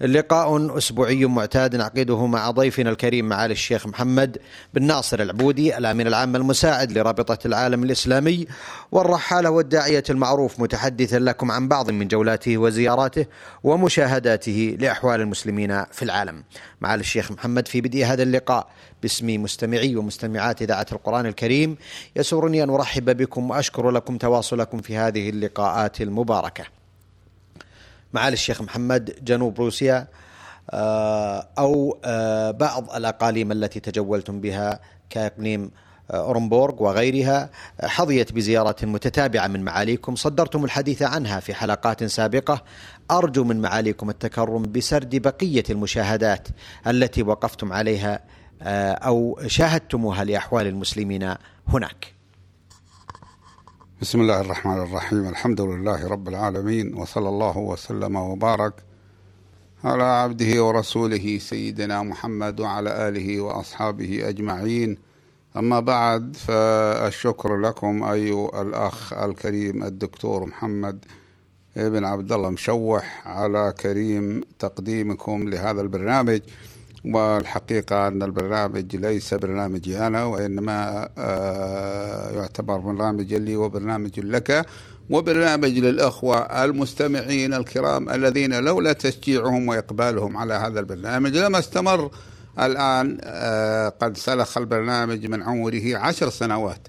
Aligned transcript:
لقاء 0.00 0.78
أسبوعي 0.78 1.24
معتاد 1.24 1.76
نعقده 1.76 2.26
مع 2.26 2.50
ضيفنا 2.50 2.90
الكريم 2.90 3.28
معالي 3.28 3.52
الشيخ 3.52 3.86
محمد 3.86 4.38
بن 4.74 4.82
ناصر 4.82 5.22
العبودي 5.22 5.78
الأمين 5.78 6.06
العام 6.06 6.36
المساعد 6.36 6.92
لرابطة 6.92 7.46
العالم 7.46 7.84
الإسلامي 7.84 8.46
والرحالة 8.92 9.50
والداعية 9.50 10.02
المعروف 10.10 10.60
متحدثا 10.60 11.18
لكم 11.18 11.50
عن 11.50 11.68
بعض 11.68 11.90
من 11.90 12.08
جولاته 12.08 12.58
وزياراته 12.58 13.26
ومشاهداته 13.64 14.76
لأحوال 14.80 15.20
المسلمين 15.20 15.84
في 15.84 16.02
العالم. 16.02 16.44
معالي 16.80 17.00
الشيخ 17.00 17.32
محمد 17.32 17.68
في 17.68 17.80
بدء 17.80 18.04
هذا 18.04 18.22
اللقاء 18.22 18.68
باسم 19.02 19.42
مستمعي 19.42 19.96
ومستمعات 19.96 20.62
إذاعة 20.62 20.86
القرآن 20.92 21.26
الكريم 21.26 21.76
يسرني 22.16 22.62
أن 22.62 22.70
أرحب 22.70 23.16
بكم 23.16 23.50
وأشكر 23.50 23.90
لكم 23.90 24.16
تواصلكم 24.18 24.80
في 24.80 24.96
هذه 24.96 25.30
اللقاءات 25.30 26.00
المباركة. 26.00 26.79
معالي 28.12 28.34
الشيخ 28.34 28.62
محمد 28.62 29.18
جنوب 29.24 29.60
روسيا 29.60 30.06
آه، 30.70 31.48
أو 31.58 31.98
آه، 32.04 32.50
بعض 32.50 32.90
الأقاليم 32.90 33.52
التي 33.52 33.80
تجولتم 33.80 34.40
بها 34.40 34.80
كإقليم 35.10 35.70
آه، 36.10 36.16
أورنبورغ 36.16 36.82
وغيرها 36.82 37.50
حظيت 37.82 38.32
بزيارة 38.32 38.76
متتابعة 38.82 39.46
من 39.46 39.64
معاليكم. 39.64 40.14
صدرتم 40.14 40.64
الحديث 40.64 41.02
عنها 41.02 41.40
في 41.40 41.54
حلقات 41.54 42.04
سابقة. 42.04 42.62
أرجو 43.10 43.44
من 43.44 43.60
معاليكم 43.60 44.10
التكرم 44.10 44.62
بسرد 44.62 45.16
بقية 45.16 45.64
المشاهدات 45.70 46.48
التي 46.86 47.22
وقفتم 47.22 47.72
عليها 47.72 48.20
أو 48.62 49.40
شاهدتموها 49.46 50.24
لأحوال 50.24 50.66
المسلمين 50.66 51.34
هناك. 51.68 52.19
بسم 54.00 54.20
الله 54.20 54.40
الرحمن 54.40 54.78
الرحيم 54.78 55.28
الحمد 55.28 55.60
لله 55.60 56.08
رب 56.08 56.28
العالمين 56.28 56.94
وصلى 56.94 57.28
الله 57.28 57.58
وسلم 57.58 58.16
وبارك 58.16 58.72
على 59.84 60.02
عبده 60.02 60.64
ورسوله 60.64 61.38
سيدنا 61.38 62.02
محمد 62.02 62.60
وعلى 62.60 63.08
آله 63.08 63.40
وأصحابه 63.40 64.28
أجمعين 64.28 64.98
أما 65.56 65.80
بعد 65.80 66.36
فالشكر 66.36 67.56
لكم 67.56 68.02
أيها 68.04 68.62
الأخ 68.62 69.12
الكريم 69.12 69.82
الدكتور 69.84 70.46
محمد 70.46 71.04
بن 71.76 72.04
عبد 72.04 72.32
الله 72.32 72.50
مشوح 72.50 73.22
على 73.28 73.74
كريم 73.80 74.40
تقديمكم 74.58 75.48
لهذا 75.48 75.80
البرنامج 75.80 76.40
والحقيقة 77.04 78.08
أن 78.08 78.22
البرنامج 78.22 78.96
ليس 78.96 79.34
برنامجي 79.34 79.98
أنا 79.98 80.24
وإنما 80.24 81.08
آه، 81.18 82.30
يعتبر 82.30 82.76
برنامج 82.76 83.34
لي 83.34 83.56
وبرنامج 83.56 84.20
لك 84.20 84.66
وبرنامج 85.10 85.78
للأخوة 85.78 86.64
المستمعين 86.64 87.54
الكرام 87.54 88.10
الذين 88.10 88.54
لولا 88.54 88.92
تشجيعهم 88.92 89.68
وإقبالهم 89.68 90.36
على 90.36 90.54
هذا 90.54 90.80
البرنامج 90.80 91.36
لما 91.36 91.58
استمر 91.58 92.10
الآن 92.58 93.18
آه، 93.22 93.88
قد 93.88 94.16
سلخ 94.16 94.58
البرنامج 94.58 95.26
من 95.26 95.42
عمره 95.42 95.96
عشر 95.96 96.30
سنوات. 96.30 96.88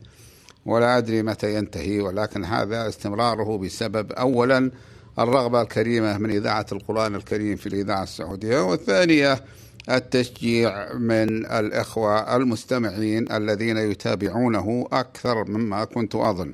ولا 0.66 0.98
أدري 0.98 1.24
متى 1.24 1.56
ينتهي 1.56 2.00
ولكن 2.00 2.46
هذا 2.46 2.88
استمراره 2.88 3.58
بسبب 3.58 4.12
أولا 4.12 4.72
الرغبة 5.20 5.62
الكريمة 5.62 6.18
من 6.18 6.30
إذاعة 6.30 6.66
القرآن 6.72 7.16
الكريم 7.16 7.56
في 7.56 7.68
الإذاعة 7.68 8.04
السعودية 8.04 8.60
والثانية 8.60 9.44
التشجيع 9.90 10.94
من 10.94 11.46
الإخوة 11.46 12.36
المستمعين 12.36 13.32
الذين 13.32 13.78
يتابعونه 13.78 14.88
أكثر 14.94 15.46
مما 15.46 15.84
كنت 15.86 16.16
أظن. 16.16 16.54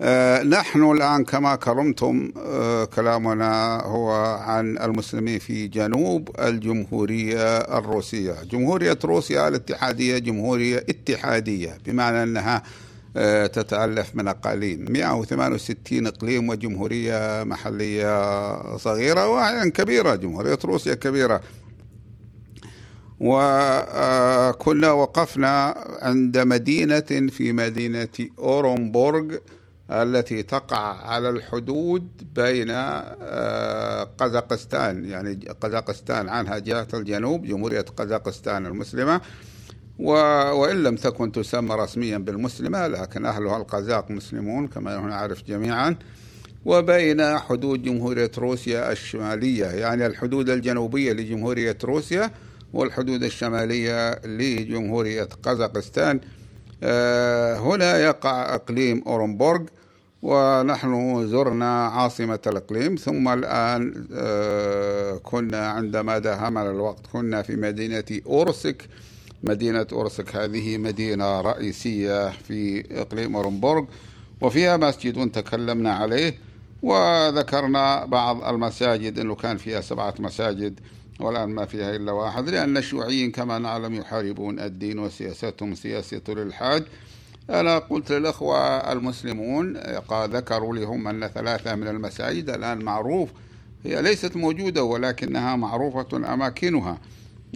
آه، 0.00 0.42
نحن 0.42 0.90
الآن 0.90 1.24
كما 1.24 1.56
كرمتم 1.56 2.32
آه، 2.36 2.84
كلامنا 2.84 3.80
هو 3.80 4.10
عن 4.40 4.78
المسلمين 4.78 5.38
في 5.38 5.66
جنوب 5.68 6.30
الجمهورية 6.38 7.56
الروسية. 7.58 8.34
جمهورية 8.50 8.98
روسيا 9.04 9.48
الاتحادية 9.48 10.18
جمهورية 10.18 10.76
اتحادية 10.76 11.78
بمعنى 11.86 12.22
أنها 12.22 12.62
تتألف 13.46 14.14
من 14.14 14.28
أقاليم. 14.28 14.86
168 14.90 16.06
إقليم 16.06 16.48
وجمهورية 16.48 17.44
محلية 17.44 18.76
صغيرة 18.76 19.28
وأحيانا 19.28 19.70
كبيرة 19.70 20.14
جمهورية 20.14 20.58
روسيا 20.64 20.94
كبيرة. 20.94 21.40
وكنا 23.20 24.90
وقفنا 24.92 25.74
عند 26.02 26.38
مدينة 26.38 27.00
في 27.30 27.52
مدينة 27.52 28.08
أورنبورغ 28.38 29.36
التي 29.90 30.42
تقع 30.42 31.06
على 31.06 31.28
الحدود 31.30 32.08
بين 32.34 32.66
آه، 32.70 34.04
قزاقستان 34.18 35.04
يعني 35.04 35.48
قزاقستان 35.60 36.28
عنها 36.28 36.58
جهة 36.58 36.88
الجنوب 36.94 37.46
جمهورية 37.46 37.80
قزاقستان 37.96 38.66
المسلمة. 38.66 39.20
وإن 39.98 40.82
لم 40.82 40.96
تكن 40.96 41.32
تسمى 41.32 41.74
رسميا 41.74 42.18
بالمسلمة 42.18 42.86
لكن 42.86 43.26
أهلها 43.26 43.56
القزاق 43.56 44.10
مسلمون 44.10 44.68
كما 44.68 44.96
نعرف 45.00 45.42
جميعا. 45.44 45.96
وبين 46.64 47.38
حدود 47.38 47.82
جمهورية 47.82 48.30
روسيا 48.38 48.92
الشمالية 48.92 49.66
يعني 49.66 50.06
الحدود 50.06 50.50
الجنوبية 50.50 51.12
لجمهورية 51.12 51.78
روسيا 51.84 52.30
والحدود 52.72 53.22
الشمالية 53.22 54.14
لجمهورية 54.24 55.28
قزاقستان. 55.42 56.20
آه، 56.82 57.58
هنا 57.58 57.98
يقع 57.98 58.54
إقليم 58.54 59.02
أورنبورغ 59.06 59.62
ونحن 60.22 61.26
زرنا 61.28 61.86
عاصمة 61.86 62.38
الإقليم. 62.46 62.94
ثم 62.94 63.28
الآن 63.28 64.06
آه، 64.14 65.20
كنا 65.22 65.68
عندما 65.68 66.18
داهمنا 66.18 66.70
الوقت 66.70 67.06
كنا 67.12 67.42
في 67.42 67.56
مدينة 67.56 68.04
أورسك. 68.26 68.88
مدينة 69.48 69.86
أورسك. 69.92 70.36
هذه 70.36 70.78
مدينة 70.78 71.40
رئيسية 71.40 72.30
في 72.30 72.84
إقليم 73.00 73.36
أورنبورغ 73.36 73.84
وفيها 74.40 74.76
مسجد 74.76 75.30
تكلمنا 75.30 75.94
عليه 75.94 76.38
وذكرنا 76.82 78.04
بعض 78.04 78.44
المساجد. 78.44 79.18
أنه 79.18 79.34
كان 79.34 79.56
فيها 79.56 79.80
سبعة 79.80 80.14
مساجد 80.18 80.80
والآن 81.20 81.48
ما 81.48 81.64
فيها 81.66 81.96
إلا 81.96 82.12
واحد 82.12 82.48
لأن 82.48 82.76
الشيوعيين 82.76 83.30
كما 83.30 83.58
نعلم 83.58 83.94
يحاربون 83.94 84.60
الدين 84.60 84.98
وسياستهم 84.98 85.74
سياسة 85.74 86.20
الإلحاد 86.28 86.84
أنا 87.50 87.78
قلت 87.78 88.12
للأخوة 88.12 88.58
المسلمون 88.92 89.76
ذكروا 90.12 90.74
لي 90.76 90.84
هم 90.84 91.08
أن 91.08 91.26
ثلاثة 91.26 91.74
من 91.74 91.88
المساجد 91.88 92.50
الآن 92.50 92.84
معروف 92.84 93.28
هي 93.84 94.02
ليست 94.02 94.36
موجودة 94.36 94.82
ولكنها 94.82 95.56
معروفة 95.56 96.34
أماكنها. 96.34 96.98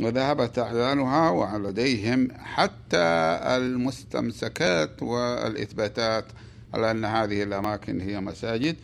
وذهبت 0.01 0.59
أعيانها 0.59 1.31
ولديهم 1.31 2.29
حتى 2.39 3.39
المستمسكات 3.57 5.03
والإثباتات 5.03 6.25
على 6.75 6.91
أن 6.91 7.05
هذه 7.05 7.43
الأماكن 7.43 8.01
هي 8.01 8.21
مساجد 8.21 8.77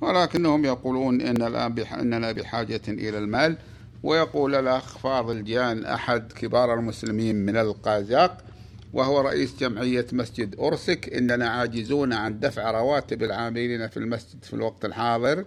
ولكنهم 0.00 0.64
يقولون 0.64 1.20
إن 1.20 1.42
الآن 1.42 1.78
إننا 1.78 2.32
بحاجة 2.32 2.80
إلى 2.88 3.18
المال. 3.18 3.56
ويقول 4.04 4.54
الأخ 4.54 4.98
فاضل 4.98 5.44
جان 5.44 5.84
أحد 5.84 6.32
كبار 6.32 6.74
المسلمين 6.74 7.36
من 7.36 7.56
القازاق 7.56 8.44
وهو 8.92 9.20
رئيس 9.20 9.56
جمعية 9.60 10.06
مسجد 10.12 10.60
أرسك 10.60 11.14
إننا 11.14 11.48
عاجزون 11.48 12.12
عن 12.12 12.40
دفع 12.40 12.70
رواتب 12.70 13.22
العاملين 13.22 13.88
في 13.88 13.96
المسجد 13.96 14.44
في 14.44 14.54
الوقت 14.54 14.84
الحاضر 14.84 15.44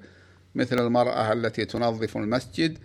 مثل 0.56 0.80
المرأة 0.80 1.34
التي 1.34 1.66
تنظف 1.66 2.18
المسجد 2.18 2.78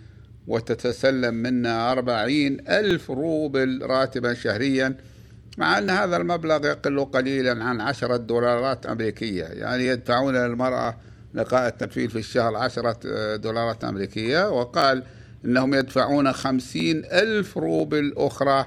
وتتسلم 0.47 1.33
منا 1.33 1.91
أربعين 1.91 2.69
ألف 2.69 3.11
روبل 3.11 3.79
راتبا 3.81 4.33
شهريا 4.33 4.95
مع 5.57 5.77
أن 5.77 5.89
هذا 5.89 6.17
المبلغ 6.17 6.65
يقل 6.65 7.05
قليلا 7.05 7.63
عن 7.63 7.81
عشرة 7.81 8.17
دولارات 8.17 8.85
أمريكية. 8.85 9.43
يعني 9.43 9.87
يدفعون 9.87 10.35
للمرأة 10.35 10.97
لقاء 11.33 11.67
التنفيذ 11.67 12.09
في 12.09 12.19
الشهر 12.19 12.55
عشرة 12.55 12.97
دولارات 13.35 13.83
أمريكية 13.83 14.49
وقال 14.49 15.03
إنهم 15.45 15.73
يدفعون 15.73 16.33
خمسين 16.33 17.05
ألف 17.05 17.57
روبل 17.57 18.13
أخرى 18.17 18.65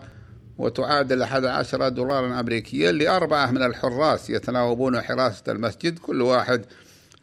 وتعادل 0.58 1.22
أحد 1.22 1.44
عشر 1.44 1.88
دولارا 1.88 2.40
أمريكيا 2.40 2.92
لأربعة 2.92 3.50
من 3.50 3.62
الحراس 3.62 4.30
يتناوبون 4.30 5.00
حراسة 5.00 5.52
المسجد. 5.52 5.98
كل 5.98 6.22
واحد 6.22 6.64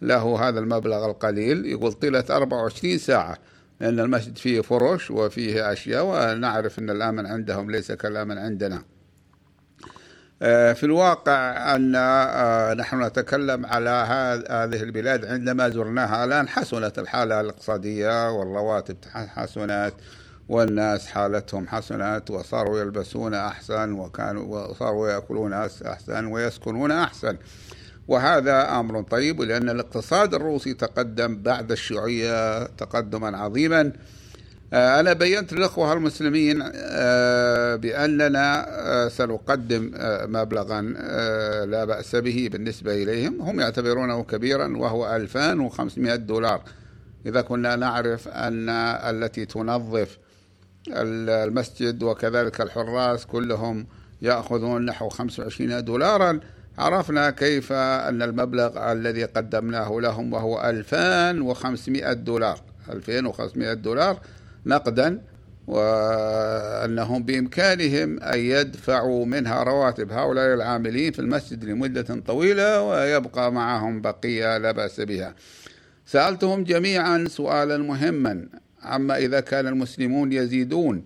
له 0.01 0.47
هذا 0.49 0.59
المبلغ 0.59 1.05
القليل. 1.05 1.65
يقول 1.65 1.93
طيلة 1.93 2.25
24 2.29 2.97
ساعة. 2.97 3.37
لأن 3.83 3.99
المسجد 3.99 4.37
فيه 4.37 4.61
فرش 4.61 5.11
وفيه 5.11 5.71
أشياء 5.71 6.05
ونعرف 6.05 6.79
أن 6.79 6.89
الأمن 6.89 7.25
عندهم 7.25 7.71
ليس 7.71 7.91
كالأمن 7.91 8.37
عندنا. 8.37 8.83
آه، 10.41 10.73
في 10.73 10.83
الواقع 10.83 11.75
أن 11.75 11.93
آه، 11.95 12.73
نحن 12.73 13.03
نتكلم 13.03 13.65
على 13.65 13.89
هذه 14.49 14.83
البلاد 14.83 15.25
عندما 15.25 15.69
زرناها 15.69 16.25
الآن 16.25 16.47
حسنت 16.47 16.99
الحالة 16.99 17.41
الاقتصادية 17.41 18.31
والرواتب 18.31 18.97
حسنت 19.11 19.93
والناس 20.49 21.07
حالتهم 21.07 21.67
حسنت 21.67 22.31
وصاروا 22.31 22.79
يلبسون 22.79 23.33
أحسن 23.33 23.91
وكانوا 23.91 24.67
وصاروا 24.67 25.09
يأكلون 25.09 25.53
أحسن 25.53 26.25
ويسكنون 26.25 26.91
أحسن. 26.91 27.37
وهذا 28.07 28.79
أمر 28.79 29.01
طيب 29.01 29.41
لأن 29.41 29.69
الاقتصاد 29.69 30.33
الروسي 30.33 30.73
تقدم 30.73 31.41
بعد 31.41 31.71
الشيوعية 31.71 32.63
تقدما 32.63 33.37
عظيما. 33.37 33.91
آه، 34.73 34.99
أنا 34.99 35.13
بينت 35.13 35.53
للأخوة 35.53 35.93
المسلمين 35.93 36.63
آه، 36.75 37.75
بأننا 37.75 38.65
آه، 38.69 39.07
سنقدم 39.07 39.91
مبلغا 40.25 40.81
لا 41.65 41.85
بأس 41.85 42.15
به 42.15 42.49
بالنسبة 42.51 43.03
إليهم. 43.03 43.41
هم 43.41 43.59
يعتبرونه 43.59 44.23
كبيرا 44.23 44.77
وهو 44.77 45.15
2500 45.15 46.15
دولار. 46.15 46.61
إذا 47.25 47.41
كنا 47.41 47.75
نعرف 47.75 48.27
أن 48.27 48.69
التي 48.69 49.45
تنظف 49.45 50.17
المسجد 50.87 52.03
وكذلك 52.03 52.61
الحراس 52.61 53.25
كلهم 53.25 53.87
يأخذون 54.21 54.85
نحو 54.85 55.09
25 55.09 55.85
دولارا 55.85 56.39
عرفنا 56.77 57.29
كيف 57.29 57.71
أن 57.71 58.21
المبلغ 58.21 58.91
الذي 58.91 59.23
قدمناه 59.23 59.99
لهم 59.99 60.33
وهو 60.33 60.61
2500 60.69 62.13
دولار. 62.13 62.59
2500 62.89 63.73
دولار 63.73 64.19
نقدا 64.65 65.21
وأنهم 65.67 67.23
بإمكانهم 67.23 68.19
أن 68.19 68.39
يدفعوا 68.39 69.25
منها 69.25 69.63
رواتب 69.63 70.11
هؤلاء 70.11 70.53
العاملين 70.53 71.11
في 71.11 71.19
المسجد 71.19 71.63
لمدة 71.63 72.21
طويلة 72.27 72.81
ويبقى 72.81 73.51
معهم 73.51 74.01
بقية 74.01 74.57
لا 74.57 74.71
بأس 74.71 75.01
بها. 75.01 75.35
سألتهم 76.05 76.63
جميعا 76.63 77.25
سؤالا 77.27 77.77
مهما 77.77 78.45
عما 78.83 79.17
إذا 79.17 79.39
كان 79.39 79.67
المسلمون 79.67 80.33
يزيدون 80.33 81.03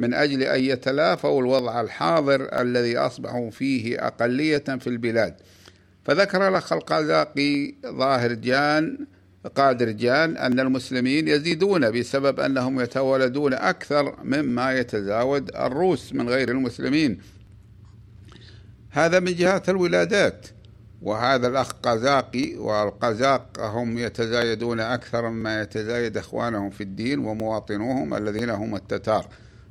من 0.00 0.14
أجل 0.14 0.42
أن 0.42 0.60
يتلافوا 0.60 1.40
الوضع 1.40 1.80
الحاضر 1.80 2.60
الذي 2.60 2.98
أصبحوا 2.98 3.50
فيه 3.50 4.06
أقلية 4.06 4.58
في 4.58 4.86
البلاد. 4.86 5.34
فذكر 6.04 6.48
الأخ 6.48 6.72
القذاقي 6.72 7.74
ظاهر 7.86 8.32
جان 8.32 9.06
قادر 9.54 9.90
جان 9.90 10.36
أن 10.36 10.60
المسلمين 10.60 11.28
يزيدون 11.28 11.90
بسبب 11.90 12.40
أنهم 12.40 12.80
يتولدون 12.80 13.54
أكثر 13.54 14.16
مما 14.24 14.78
يتزاود 14.78 15.50
الروس 15.56 16.12
من 16.12 16.28
غير 16.28 16.50
المسلمين. 16.50 17.20
هذا 18.90 19.20
من 19.20 19.34
جهة 19.34 19.62
الولادات. 19.68 20.46
وهذا 21.02 21.48
الأخ 21.48 21.72
قزاقي 21.72 22.54
والقزاق 22.54 23.60
هم 23.60 23.98
يتزايدون 23.98 24.80
أكثر 24.80 25.30
مما 25.30 25.62
يتزايد 25.62 26.16
إخوانهم 26.16 26.70
في 26.70 26.80
الدين 26.80 27.18
ومواطنوهم 27.18 28.14
الذين 28.14 28.50
هم 28.50 28.76
التتار. 28.76 29.26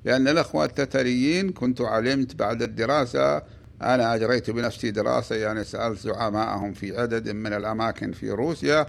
لأن 0.05 0.27
الأخوة 0.27 0.65
التتريين 0.65 1.49
كنت 1.49 1.81
علمت 1.81 2.35
بعد 2.35 2.61
الدراسة 2.61 3.41
أنا 3.81 4.15
أجريت 4.15 4.49
بنفسي 4.49 4.91
دراسة 4.91 5.35
يعني 5.35 5.63
سألت 5.63 5.99
زعماءهم 5.99 6.73
في 6.73 6.99
عدد 6.99 7.29
من 7.29 7.53
الأماكن 7.53 8.11
في 8.11 8.31
روسيا 8.31 8.87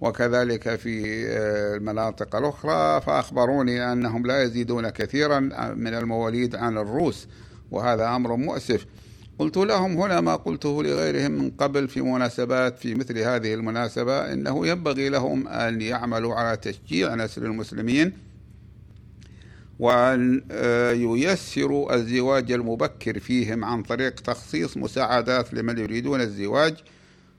وكذلك 0.00 0.76
في 0.76 1.26
آه، 1.28 1.76
المناطق 1.76 2.36
الأخرى 2.36 3.00
فأخبروني 3.00 3.92
أنهم 3.92 4.26
لا 4.26 4.42
يزيدون 4.42 4.88
كثيرا 4.88 5.40
من 5.74 5.94
المواليد 5.94 6.56
عن 6.56 6.78
الروس 6.78 7.28
وهذا 7.70 8.08
أمر 8.16 8.36
مؤسف. 8.36 8.86
قلت 9.38 9.56
لهم 9.56 9.96
هنا 9.96 10.20
ما 10.20 10.36
قلته 10.36 10.82
لغيرهم 10.82 11.30
من 11.30 11.50
قبل 11.50 11.88
في 11.88 12.00
مناسبات 12.00 12.78
في 12.78 12.94
مثل 12.94 13.18
هذه 13.18 13.54
المناسبة 13.54 14.32
إنه 14.32 14.66
ينبغي 14.66 15.08
لهم 15.08 15.48
أن 15.48 15.80
يعملوا 15.80 16.34
على 16.34 16.56
تشجيع 16.56 17.14
نسل 17.14 17.44
المسلمين 17.44 18.12
وأن 19.78 20.44
آه، 20.50 20.92
ييسروا 20.92 21.94
الزواج 21.94 22.52
المبكر 22.52 23.18
فيهم 23.18 23.64
عن 23.64 23.82
طريق 23.82 24.14
تخصيص 24.14 24.76
مساعدات 24.76 25.54
لمن 25.54 25.78
يريدون 25.78 26.20
الزواج 26.20 26.74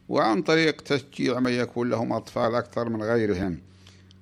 وعن 0.10 0.42
طريق 0.42 0.82
تشجيع 0.82 1.40
من 1.40 1.52
يكون 1.52 1.90
لهم 1.90 2.14
أطفال 2.14 2.56
أكثر 2.56 2.90
من 2.90 3.04
غيرهم. 3.04 3.58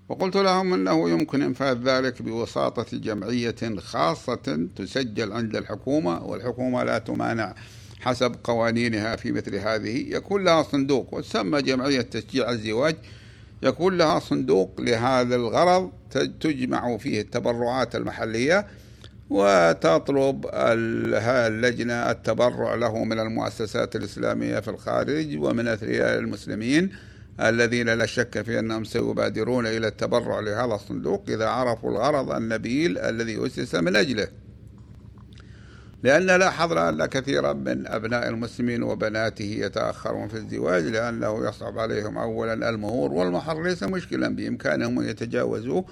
وقلت 0.09 0.37
لهم 0.37 0.73
أنه 0.73 1.09
يمكن 1.09 1.41
إنفاذ 1.41 1.77
ذلك 1.83 2.21
بوساطة 2.21 2.97
جمعية 2.97 3.75
خاصة 3.77 4.67
تسجل 4.75 5.33
عند 5.33 5.55
الحكومة 5.55 6.23
والحكومة 6.23 6.83
لا 6.83 6.97
تمانع 6.97 7.55
حسب 7.99 8.35
قوانينها 8.43 9.15
في 9.15 9.31
مثل 9.31 9.55
هذه. 9.55 10.15
يكون 10.15 10.43
لها 10.43 10.63
صندوق 10.63 11.13
وتسمى 11.13 11.61
جمعية 11.61 12.01
تشجيع 12.01 12.51
الزواج 12.51 12.95
يكون 13.63 13.97
لها 13.97 14.19
صندوق 14.19 14.81
لهذا 14.81 15.35
الغرض 15.35 15.91
تجمع 16.39 16.97
فيه 16.97 17.21
التبرعات 17.21 17.95
المحلية 17.95 18.67
وتطلب 19.29 20.45
اللجنة 20.53 21.93
التبرع 22.11 22.75
له 22.75 23.03
من 23.03 23.19
المؤسسات 23.19 23.95
الإسلامية 23.95 24.59
في 24.59 24.67
الخارج 24.67 25.37
ومن 25.37 25.67
أثرياء 25.67 26.19
المسلمين 26.19 26.91
الذين 27.39 27.89
لا 27.89 28.05
شك 28.05 28.41
في 28.41 28.59
أنهم 28.59 28.83
سيبادرون 28.83 29.67
إلى 29.67 29.87
التبرع 29.87 30.39
لهذا 30.39 30.75
الصندوق 30.75 31.23
إذا 31.29 31.47
عرفوا 31.47 31.91
الغرض 31.91 32.31
النبيل 32.31 32.97
الذي 32.97 33.45
أسس 33.45 33.75
من 33.75 33.95
أجله. 33.95 34.27
لأن 36.03 36.25
لاحظنا 36.25 36.89
أن 36.89 37.05
كثيرا 37.05 37.53
من 37.53 37.87
أبناء 37.87 38.29
المسلمين 38.29 38.83
وبناته 38.83 39.57
يتأخرون 39.59 40.27
في 40.27 40.37
الزواج 40.37 40.83
لأنه 40.83 41.47
يصعب 41.47 41.79
عليهم 41.79 42.17
أولا 42.17 42.69
المهور 42.69 43.11
والمهر 43.11 43.63
ليس 43.63 43.83
مشكلا 43.83 44.35
بإمكانهم 44.35 44.99
أن 44.99 45.09
يتجاوزوه. 45.09 45.85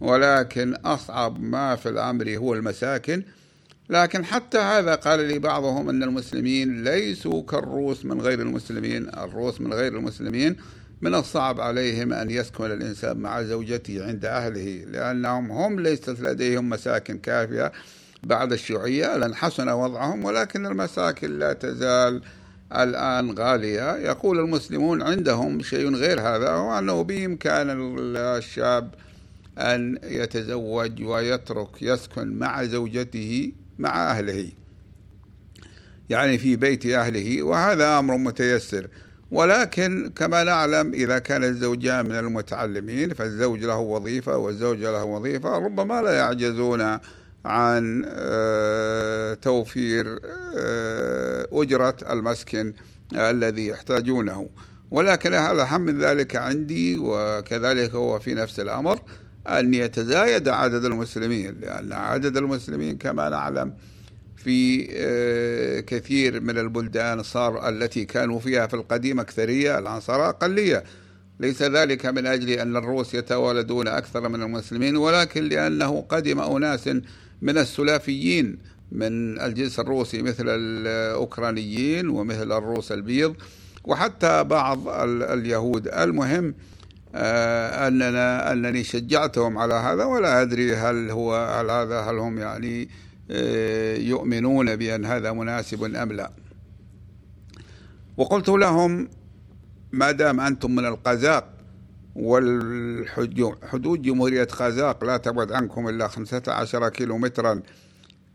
ولكن 0.00 0.74
أصعب 0.74 1.40
ما 1.40 1.76
في 1.76 1.88
الأمر 1.88 2.36
هو 2.36 2.54
المساكن. 2.54 3.22
لكن 3.90 4.24
حتى 4.24 4.58
هذا 4.58 4.94
قال 4.94 5.20
لي 5.20 5.38
بعضهم 5.38 5.88
أن 5.88 6.02
المسلمين 6.02 6.84
ليسوا 6.84 7.42
كالروس 7.42 8.04
من 8.04 8.20
غير 8.20 8.40
المسلمين. 8.40 9.08
الروس 9.08 9.60
من 9.60 9.72
غير 9.72 9.96
المسلمين 9.96 10.56
من 11.00 11.14
الصعب 11.14 11.60
عليهم 11.60 12.12
أن 12.12 12.30
يسكن 12.30 12.64
الإنسان 12.64 13.16
مع 13.16 13.42
زوجته 13.42 14.06
عند 14.06 14.24
أهله 14.24 14.84
لأنهم 14.84 15.52
هم 15.52 15.80
ليست 15.80 16.20
لديهم 16.20 16.68
مساكن 16.68 17.18
كافية. 17.18 17.72
بعد 18.24 18.52
الشيوعية 18.52 19.16
لأن 19.16 19.34
حسن 19.34 19.68
وضعهم 19.68 20.24
ولكن 20.24 20.66
المساكن 20.66 21.38
لا 21.38 21.52
تزال 21.52 22.22
الآن 22.72 23.38
غالية. 23.38 23.96
يقول 23.96 24.38
المسلمون 24.38 25.02
عندهم 25.02 25.62
شيء 25.62 25.94
غير 25.94 26.20
هذا 26.20 26.50
هو 26.50 26.78
أنه 26.78 27.02
بإمكان 27.02 27.96
الشاب 28.16 28.94
أن 29.58 29.98
يتزوج 30.02 31.02
ويترك 31.02 31.82
يسكن 31.82 32.38
مع 32.38 32.64
زوجته 32.64 33.52
مع 33.78 34.10
أهله 34.10 34.48
يعني 36.10 36.38
في 36.38 36.56
بيت 36.56 36.86
أهله 36.86 37.42
وهذا 37.42 37.98
أمر 37.98 38.16
متيسر. 38.16 38.88
ولكن 39.30 40.12
كما 40.16 40.44
نعلم 40.44 40.92
إذا 40.92 41.18
كان 41.18 41.44
الزوجان 41.44 42.04
من 42.04 42.18
المتعلمين 42.18 43.14
فالزوج 43.14 43.64
له 43.64 43.78
وظيفة 43.78 44.36
والزوجة 44.36 44.90
له 44.90 45.04
وظيفة 45.04 45.58
ربما 45.58 46.02
لا 46.02 46.12
يعجزون 46.12 46.98
عن 47.44 48.04
آه، 48.06 49.34
توفير 49.34 50.20
آه، 50.56 51.48
أجرة 51.52 51.96
المسكن 52.10 52.74
الذي 53.14 53.66
يحتاجونه. 53.66 54.48
ولكن 54.90 55.34
الأهم 55.34 55.80
من 55.80 55.98
ذلك 55.98 56.36
عندي 56.36 56.96
وكذلك 56.98 57.90
هو 57.90 58.18
في 58.18 58.34
نفس 58.34 58.60
الأمر 58.60 59.00
أن 59.48 59.74
يتزايد 59.74 60.48
عدد 60.48 60.84
المسلمين 60.84 61.56
لأن 61.60 61.92
عدد 61.92 62.36
المسلمين 62.36 62.98
كما 62.98 63.28
نعلم 63.28 63.74
في 64.36 64.88
آه، 64.92 65.80
كثير 65.80 66.40
من 66.40 66.58
البلدان 66.58 67.22
صار 67.22 67.68
التي 67.68 68.04
كانوا 68.04 68.40
فيها 68.40 68.66
في 68.66 68.74
القديم 68.74 69.20
أكثرية 69.20 69.78
الآن 69.78 70.00
صار 70.00 70.28
أقلية. 70.28 70.84
ليس 71.40 71.62
ذلك 71.62 72.06
من 72.06 72.26
أجل 72.26 72.50
أن 72.50 72.76
الروس 72.76 73.14
يتوالدون 73.14 73.88
أكثر 73.88 74.28
من 74.28 74.42
المسلمين 74.42 74.96
ولكن 74.96 75.44
لأنه 75.44 76.00
قدم 76.08 76.40
أناس 76.40 76.90
من 77.42 77.58
السلافيين 77.58 78.58
من 78.92 79.40
الجنس 79.40 79.80
الروسي 79.80 80.22
مثل 80.22 80.44
الأوكرانيين 80.48 82.08
ومثل 82.08 82.52
الروس 82.52 82.92
البيض 82.92 83.36
وحتى 83.84 84.44
بعض 84.44 84.88
اليهود. 84.88 85.88
المهم 85.88 86.54
آه، 87.14 87.88
أننا 87.88 88.52
أنني 88.52 88.84
شجعتهم 88.84 89.58
على 89.58 89.74
هذا 89.74 90.04
ولا 90.04 90.42
أدري 90.42 90.76
هل 90.76 91.10
هو 91.10 91.36
هل 91.36 91.70
هذا 91.70 92.00
هل 92.00 92.18
هم 92.18 92.38
يعني 92.38 92.88
آه، 93.30 93.96
يؤمنون 93.96 94.76
بأن 94.76 95.04
هذا 95.04 95.32
مناسب 95.32 95.84
أم 95.84 96.12
لا. 96.12 96.30
وقلت 98.16 98.48
لهم 98.48 99.08
ما 99.92 100.10
دام 100.10 100.40
أنتم 100.40 100.74
من 100.74 100.86
القزاق 100.86 101.53
والحدود 102.16 104.02
جمهورية 104.02 104.44
قزاق 104.44 105.04
لا 105.04 105.16
تبعد 105.16 105.52
عنكم 105.52 105.88
إلا 105.88 106.08
15 106.08 106.88
كيلو 106.88 107.18
مترا 107.18 107.62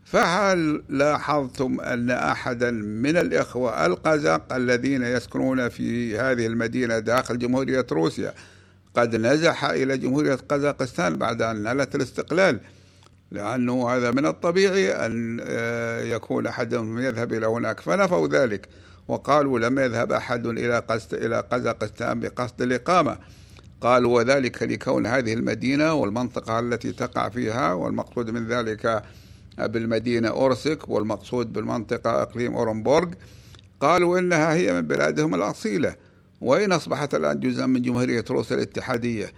فهل 0.04 0.82
لاحظتم 0.88 1.80
أن 1.80 2.10
أحدا 2.10 2.70
من 2.70 3.16
الإخوة 3.16 3.86
القزق 3.86 4.52
الذين 4.52 5.02
يسكنون 5.02 5.68
في 5.68 6.18
هذه 6.18 6.46
المدينة 6.46 6.98
داخل 6.98 7.38
جمهورية 7.38 7.86
روسيا 7.92 8.34
قد 8.96 9.16
نزح 9.16 9.64
إلى 9.64 9.98
جمهورية 9.98 10.34
قزاقستان 10.34 11.16
بعد 11.16 11.42
أن 11.42 11.62
نالت 11.62 11.94
الاستقلال؟ 11.94 12.60
لأنه 13.30 13.90
هذا 13.90 14.10
من 14.10 14.26
الطبيعي 14.26 14.92
أن 14.92 15.40
آه، 15.42 16.00
يكون 16.02 16.46
أحدهم 16.46 16.98
يذهب 16.98 17.32
إلى 17.32 17.46
هناك. 17.46 17.80
فنفوا 17.80 18.28
ذلك 18.28 18.68
وقالوا 19.08 19.58
لم 19.58 19.78
يذهب 19.78 20.12
أحد 20.12 20.46
إلى 21.12 21.44
قزاقستان 21.50 22.20
بقصد 22.20 22.62
الإقامة. 22.62 23.18
قالوا 23.80 24.16
وذلك 24.16 24.62
لكون 24.62 25.06
هذه 25.06 25.32
المدينة 25.32 25.92
والمنطقة 25.92 26.58
التي 26.58 26.92
تقع 26.92 27.28
فيها 27.28 27.72
والمقصود 27.72 28.30
من 28.30 28.46
ذلك 28.48 29.02
بالمدينة 29.58 30.28
أورسك 30.28 30.88
والمقصود 30.88 31.52
بالمنطقة 31.52 32.22
إقليم 32.22 32.54
أورنبورغ. 32.54 33.08
قالوا 33.80 34.18
إنها 34.18 34.54
هي 34.54 34.72
من 34.72 34.80
بلادهم 34.80 35.34
الأصيلة. 35.34 35.94
وإن 36.40 36.72
أصبحت 36.72 37.14
الآن 37.14 37.40
جزءا 37.40 37.66
من 37.66 37.82
جمهورية 37.82 38.24
روسيا 38.30 38.56
الاتحادية. 38.56 39.32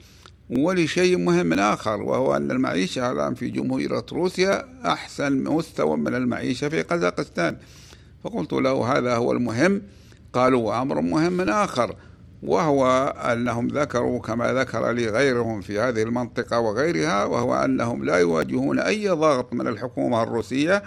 ولشيء 0.50 1.18
مهم 1.18 1.52
آخر 1.52 2.02
وهو 2.02 2.36
أن 2.36 2.50
المعيشة 2.50 3.12
الآن 3.12 3.34
في 3.34 3.48
جمهورية 3.48 4.06
روسيا 4.12 4.68
أحسن 4.84 5.44
مستوى 5.44 5.96
من 5.96 6.14
المعيشة 6.14 6.68
في 6.68 6.82
قزاقستان. 6.82 7.56
فقلت 8.24 8.52
له 8.52 8.98
هذا 8.98 9.16
هو 9.16 9.32
المهم. 9.32 9.82
قالوا 10.32 10.82
أمر 10.82 11.00
مهم 11.00 11.40
آخر. 11.40 11.96
وهو 12.42 13.06
أنهم 13.32 13.68
ذكروا 13.68 14.20
كما 14.20 14.52
ذكر 14.52 14.90
لي 14.90 15.06
غيرهم 15.06 15.60
في 15.60 15.80
هذه 15.80 16.02
المنطقة 16.02 16.58
وغيرها 16.58 17.24
وهو 17.24 17.54
أنهم 17.54 18.04
لا 18.04 18.16
يواجهون 18.16 18.78
أي 18.78 19.08
ضغط 19.08 19.52
من 19.52 19.68
الحكومة 19.68 20.22
الروسية 20.22 20.82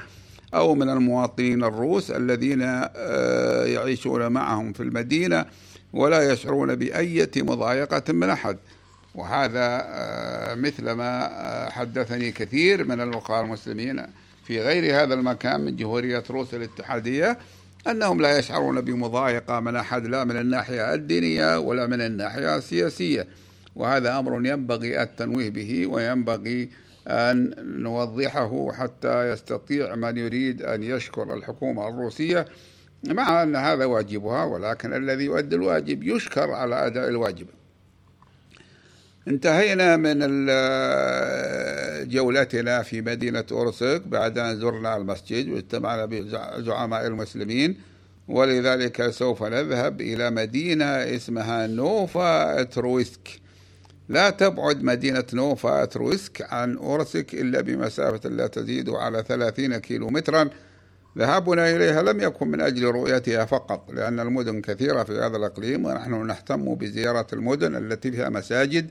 أو 0.54 0.76
من 0.76 0.90
المواطنين 0.90 1.64
الروس 1.64 2.12
الذين 2.12 2.62
آه، 2.62 3.66
يعيشون 3.66 4.28
معهم 4.28 4.74
في 4.74 4.84
المدينة 4.84 5.46
ولا 5.94 6.32
يشعرون 6.32 6.76
بأية 6.76 7.32
مضايقة 7.38 8.14
من 8.14 8.30
أحد. 8.30 8.58
وهذا 9.16 9.82
آه، 9.86 10.56
مثل 10.56 10.92
ما 10.92 11.26
آه، 11.26 11.70
حدثني 11.70 12.32
كثير 12.32 12.88
من 12.88 13.02
الوقار 13.02 13.46
المسلمين 13.46 14.06
في 14.44 14.62
غير 14.62 15.04
هذا 15.04 15.14
المكان 15.14 15.62
من 15.62 15.76
جمهورية 15.76 16.24
روسيا 16.30 16.58
الاتحادية. 16.58 17.38
أنهم 17.88 18.22
لا 18.22 18.38
يشعرون 18.38 18.82
بمضايقة 18.82 19.60
من 19.60 19.75
أحد 19.75 20.06
لا 20.06 20.24
من 20.24 20.38
الناحية 20.38 20.94
الدينية 20.94 21.60
ولا 21.60 21.88
من 21.88 22.01
الناحية 22.01 22.56
السياسية. 22.56 23.27
وهذا 23.75 24.20
أمر 24.20 24.46
ينبغي 24.46 25.04
التنويه 25.04 25.50
به 25.50 25.88
وينبغي 25.88 26.70
أن 27.08 27.54
نوضحه 27.84 28.72
حتى 28.72 29.32
يستطيع 29.32 29.96
من 29.96 30.18
يريد 30.18 30.62
أن 30.62 30.84
يشكر 30.84 31.34
الحكومة 31.34 31.89
الروسية. 31.89 32.46
مع 33.08 33.44
أن 33.44 33.56
هذا 33.56 33.86
واجبها 33.86 34.44
ولكن 34.44 34.94
الذي 34.94 35.24
يؤدي 35.24 35.56
الواجب 35.56 36.04
يشكر 36.04 36.51
على 36.51 36.88
أداء 36.88 37.10
الواجب. 37.10 37.48
انتهينا 39.27 39.98
من 39.98 40.20
جولتنا 42.10 42.82
في 42.84 43.01
مدينة 43.01 43.44
أورسك 43.51 44.01
بعد 44.05 44.38
أن 44.38 44.60
زرنا 44.60 44.98
المسجد 44.98 45.50
واجتمعنا 45.50 46.05
بزعماء 46.05 47.08
المسلمين 47.08 47.77
ولذلك 48.27 49.10
سوف 49.10 49.44
نذهب 49.44 50.01
إلى 50.01 50.29
مدينة 50.32 50.86
اسمها 50.86 51.67
نوفا 51.67 52.63
ترويسك 52.63 53.29
لا 54.10 54.29
تبعد 54.29 54.84
مدينة 54.84 55.24
نوفا 55.34 55.86
ترويتسك 55.86 56.54
عن 56.53 56.77
أورسك 56.77 57.34
إلا 57.34 57.62
بمسافة 57.62 58.29
لا 58.29 58.48
تزيد 58.48 58.89
على 58.89 59.24
ثلاثين 59.27 59.77
كيلو 59.77 60.10
مترا 60.10 60.50
ذهابنا 61.17 61.75
إليها 61.75 62.01
لم 62.01 62.22
يكن 62.22 62.48
من 62.48 62.62
أجل 62.62 62.86
رؤيتها 62.86 63.46
فقط 63.46 63.91
لأن 63.91 64.20
المدن 64.20 64.62
كثيرة 64.62 65.03
في 65.03 65.13
هذا 65.13 65.38
الإقليم 65.38 65.86
ونحن 65.86 66.27
نهتم 66.27 66.75
بزيارة 66.75 67.27
المدن 67.34 67.75
التي 67.75 68.12
فيها 68.12 68.29
مساجد 68.29 68.89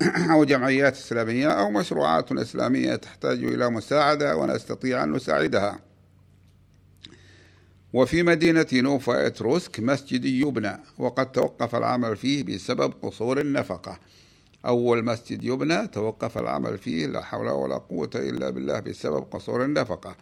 أو 0.32 0.44
جمعيات 0.44 0.92
إسلامية 0.92 1.48
أو 1.48 1.70
مشروعات 1.70 2.32
إسلامية 2.32 2.96
تحتاج 2.96 3.44
إلى 3.44 3.70
مساعدة 3.70 4.36
ونستطيع 4.36 5.04
أن 5.04 5.12
نساعدها. 5.12 5.78
وفي 7.92 8.22
مدينة 8.22 8.66
نوفا 8.72 9.26
ترويتسك 9.26 9.80
مسجد 9.80 10.24
يبنى 10.24 10.78
وقد 10.98 11.32
توقف 11.32 11.74
العمل 11.74 12.16
فيه 12.16 12.42
بسبب 12.44 12.92
قصور 13.02 13.40
النفقة. 13.40 13.98
أول 14.66 15.04
مسجد 15.04 15.44
يبنى 15.44 15.86
توقف 15.86 16.38
العمل 16.38 16.78
فيه 16.78 17.06
لا 17.06 17.22
حول 17.22 17.48
ولا 17.48 17.76
قوة 17.76 18.10
إلا 18.14 18.50
بالله 18.50 18.80
بسبب 18.80 19.24
قصور 19.30 19.64
النفقة. 19.64 20.16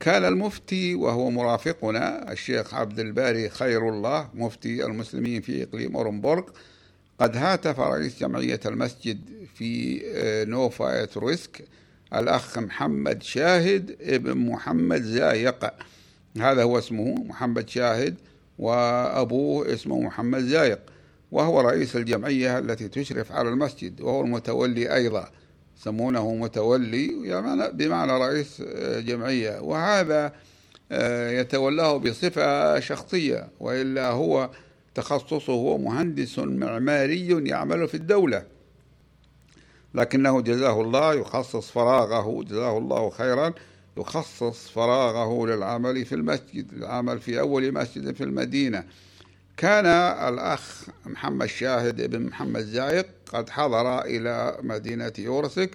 كان 0.00 0.24
المفتي 0.24 0.94
وهو 0.94 1.30
مرافقنا 1.30 2.32
الشيخ 2.32 2.74
عبد 2.74 2.98
الباري 2.98 3.48
خير 3.48 3.88
الله 3.88 4.28
مفتي 4.34 4.84
المسلمين 4.84 5.42
في 5.42 5.62
إقليم 5.62 5.96
أورنبورغ 5.96 6.42
قد 7.18 7.36
هاتف 7.36 7.80
رئيس 7.80 8.20
جمعية 8.20 8.60
المسجد 8.66 9.18
في 9.54 10.00
آه، 10.14 10.44
نوفا 10.44 11.02
ترويتسك 11.02 11.64
الأخ 12.14 12.58
محمد 12.58 13.22
شاهد 13.22 13.96
ابن 14.00 14.38
محمد 14.38 15.02
زايق. 15.02 15.70
هذا 16.40 16.62
هو 16.62 16.78
اسمه 16.78 17.14
محمد 17.14 17.68
شاهد 17.68 18.14
وأبوه 18.58 19.74
اسمه 19.74 20.00
محمد 20.00 20.40
زايق 20.40 20.78
وهو 21.32 21.60
رئيس 21.60 21.96
الجمعية 21.96 22.58
التي 22.58 22.88
تشرف 22.88 23.32
على 23.32 23.48
المسجد 23.48 24.00
وهو 24.00 24.20
المتولي 24.20 24.94
أيضا. 24.94 25.30
يسمونه 25.80 26.34
متولي 26.34 27.08
بمعنى 27.72 28.12
رئيس 28.12 28.62
آه، 28.66 29.00
جمعية. 29.00 29.60
وهذا 29.60 30.32
آه، 30.92 31.30
يتولاه 31.30 31.96
بصفة 31.96 32.80
شخصية 32.80 33.48
وإلا 33.60 34.10
هو 34.10 34.50
تخصصه 34.94 35.52
هو 35.52 35.78
مهندس 35.78 36.38
معماري 36.38 37.48
يعمل 37.48 37.88
في 37.88 37.94
الدولة. 37.96 38.44
لكنه 39.94 40.40
جزاه 40.40 40.80
الله 40.80 41.14
يخصص 41.14 41.70
فراغه 41.70 42.42
جزاه 42.44 42.78
الله 42.78 43.10
خيرا 43.10 43.52
يخصص 43.96 44.68
فراغه 44.68 45.46
للعمل 45.46 46.04
في 46.04 46.14
المسجد 46.14 46.72
العمل 46.72 47.20
في 47.20 47.40
أول 47.40 47.72
مسجد 47.72 48.14
في 48.14 48.24
المدينة. 48.24 48.84
كان 49.56 49.86
الأخ 50.34 50.84
محمد 51.06 51.46
شاهد 51.46 52.10
بن 52.10 52.22
محمد 52.22 52.60
زايق 52.60 53.06
قد 53.32 53.50
حضر 53.50 54.00
إلى 54.04 54.58
مدينة 54.62 55.12
يورسك 55.18 55.70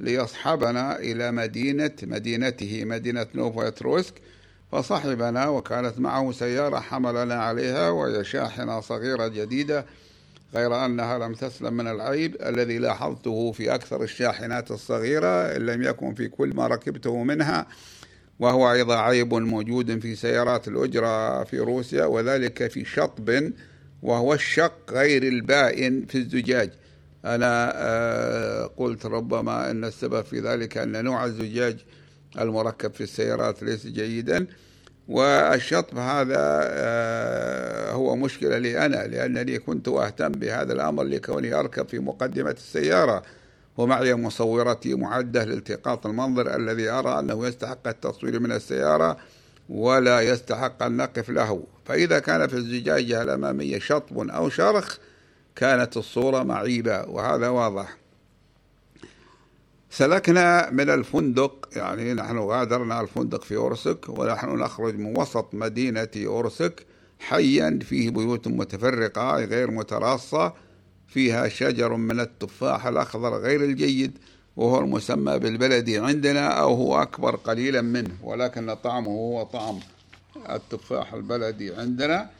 ليصحبنا 0.00 0.98
إلى 0.98 1.32
مدينة 1.32 1.92
مدينته 2.02 2.84
مدينة 2.84 3.26
نوفا 3.34 3.68
فصحبنا 4.74 5.48
وكانت 5.48 5.98
معه 5.98 6.32
سيارة 6.32 6.78
حملنا 6.78 7.34
عليها 7.34 7.90
وهي 7.90 8.24
شاحنة 8.24 8.80
صغيرة 8.80 9.28
جديدة 9.28 9.86
غير 10.54 10.84
أنها 10.84 11.18
لم 11.18 11.34
تسلم 11.34 11.74
من 11.74 11.86
العيب 11.86 12.36
الذي 12.42 12.78
لاحظته 12.78 13.52
في 13.52 13.74
أكثر 13.74 14.02
الشاحنات 14.02 14.70
الصغيرة 14.70 15.56
إن 15.56 15.66
لم 15.66 15.82
يكن 15.82 16.14
في 16.14 16.28
كل 16.28 16.54
ما 16.54 16.66
ركبته 16.66 17.22
منها 17.22 17.66
وهو 18.38 18.72
أيضا 18.72 18.96
عيب 18.96 19.34
موجود 19.34 20.00
في 20.00 20.14
سيارات 20.14 20.68
الأجرة 20.68 21.44
في 21.44 21.58
روسيا 21.58 22.04
وذلك 22.04 22.70
في 22.70 22.84
شطب 22.84 23.52
وهو 24.02 24.34
الشق 24.34 24.90
غير 24.90 25.22
البائن 25.22 26.06
في 26.06 26.18
الزجاج. 26.18 26.70
أنا 27.24 27.72
آه، 27.74 28.70
قلت 28.76 29.06
ربما 29.06 29.70
أن 29.70 29.84
السبب 29.84 30.24
في 30.24 30.40
ذلك 30.40 30.78
أن 30.78 31.04
نوع 31.04 31.24
الزجاج 31.24 31.76
المركب 32.38 32.92
في 32.92 33.00
السيارات 33.00 33.62
ليس 33.62 33.86
جيدا 33.86 34.46
والشطب 35.08 35.98
هذا 35.98 36.36
آه، 36.38 37.92
هو 37.92 38.16
مشكلة 38.16 38.58
لي 38.58 38.86
أنا 38.86 39.06
لأنني 39.06 39.58
كنت 39.58 39.88
أهتم 39.88 40.32
بهذا 40.32 40.72
الأمر 40.72 41.02
لكوني 41.02 41.54
أركب 41.54 41.88
في 41.88 41.98
مقدمة 41.98 42.50
السيارة 42.50 43.22
ومعي 43.76 44.14
مصورتي 44.14 44.94
معدة 44.94 45.44
لالتقاط 45.44 46.06
المنظر 46.06 46.56
الذي 46.56 46.88
أرى 46.88 47.18
أنه 47.18 47.46
يستحق 47.46 47.88
التصوير 47.88 48.40
من 48.40 48.52
السيارة 48.52 49.16
ولا 49.68 50.20
يستحق 50.20 50.82
أن 50.82 50.96
نقف 50.96 51.30
له. 51.30 51.64
فإذا 51.84 52.18
كان 52.18 52.46
في 52.46 52.54
الزجاجة 52.54 53.22
الأمامية 53.22 53.78
شطب 53.78 54.30
أو 54.30 54.48
شرخ 54.48 54.98
كانت 55.56 55.96
الصورة 55.96 56.42
معيبة 56.42 57.02
وهذا 57.02 57.48
واضح. 57.48 57.96
سلكنا 59.96 60.70
من 60.70 60.90
الفندق 60.90 61.68
يعني 61.76 62.14
نحن 62.14 62.38
غادرنا 62.38 63.00
الفندق 63.00 63.44
في 63.44 63.56
أورسك 63.56 64.08
ونحن 64.08 64.48
نخرج 64.48 64.98
من 64.98 65.18
وسط 65.18 65.54
مدينة 65.54 66.08
أورسك 66.16 66.86
حيا 67.18 67.78
فيه 67.82 68.10
بيوت 68.10 68.48
متفرقة 68.48 69.36
غير 69.36 69.70
متراصة 69.70 70.52
فيها 71.08 71.48
شجر 71.48 71.96
من 71.96 72.20
التفاح 72.20 72.86
الأخضر 72.86 73.34
غير 73.34 73.64
الجيد 73.64 74.18
وهو 74.56 74.80
المسمى 74.80 75.38
بالبلدي 75.38 75.98
عندنا 75.98 76.48
أو 76.48 76.74
هو 76.74 77.02
أكبر 77.02 77.36
قليلا 77.36 77.82
منه 77.82 78.14
ولكن 78.22 78.74
طعمه 78.74 79.10
هو 79.10 79.42
طعم 79.42 79.80
التفاح 80.50 81.14
البلدي 81.14 81.74
عندنا. 81.74 82.30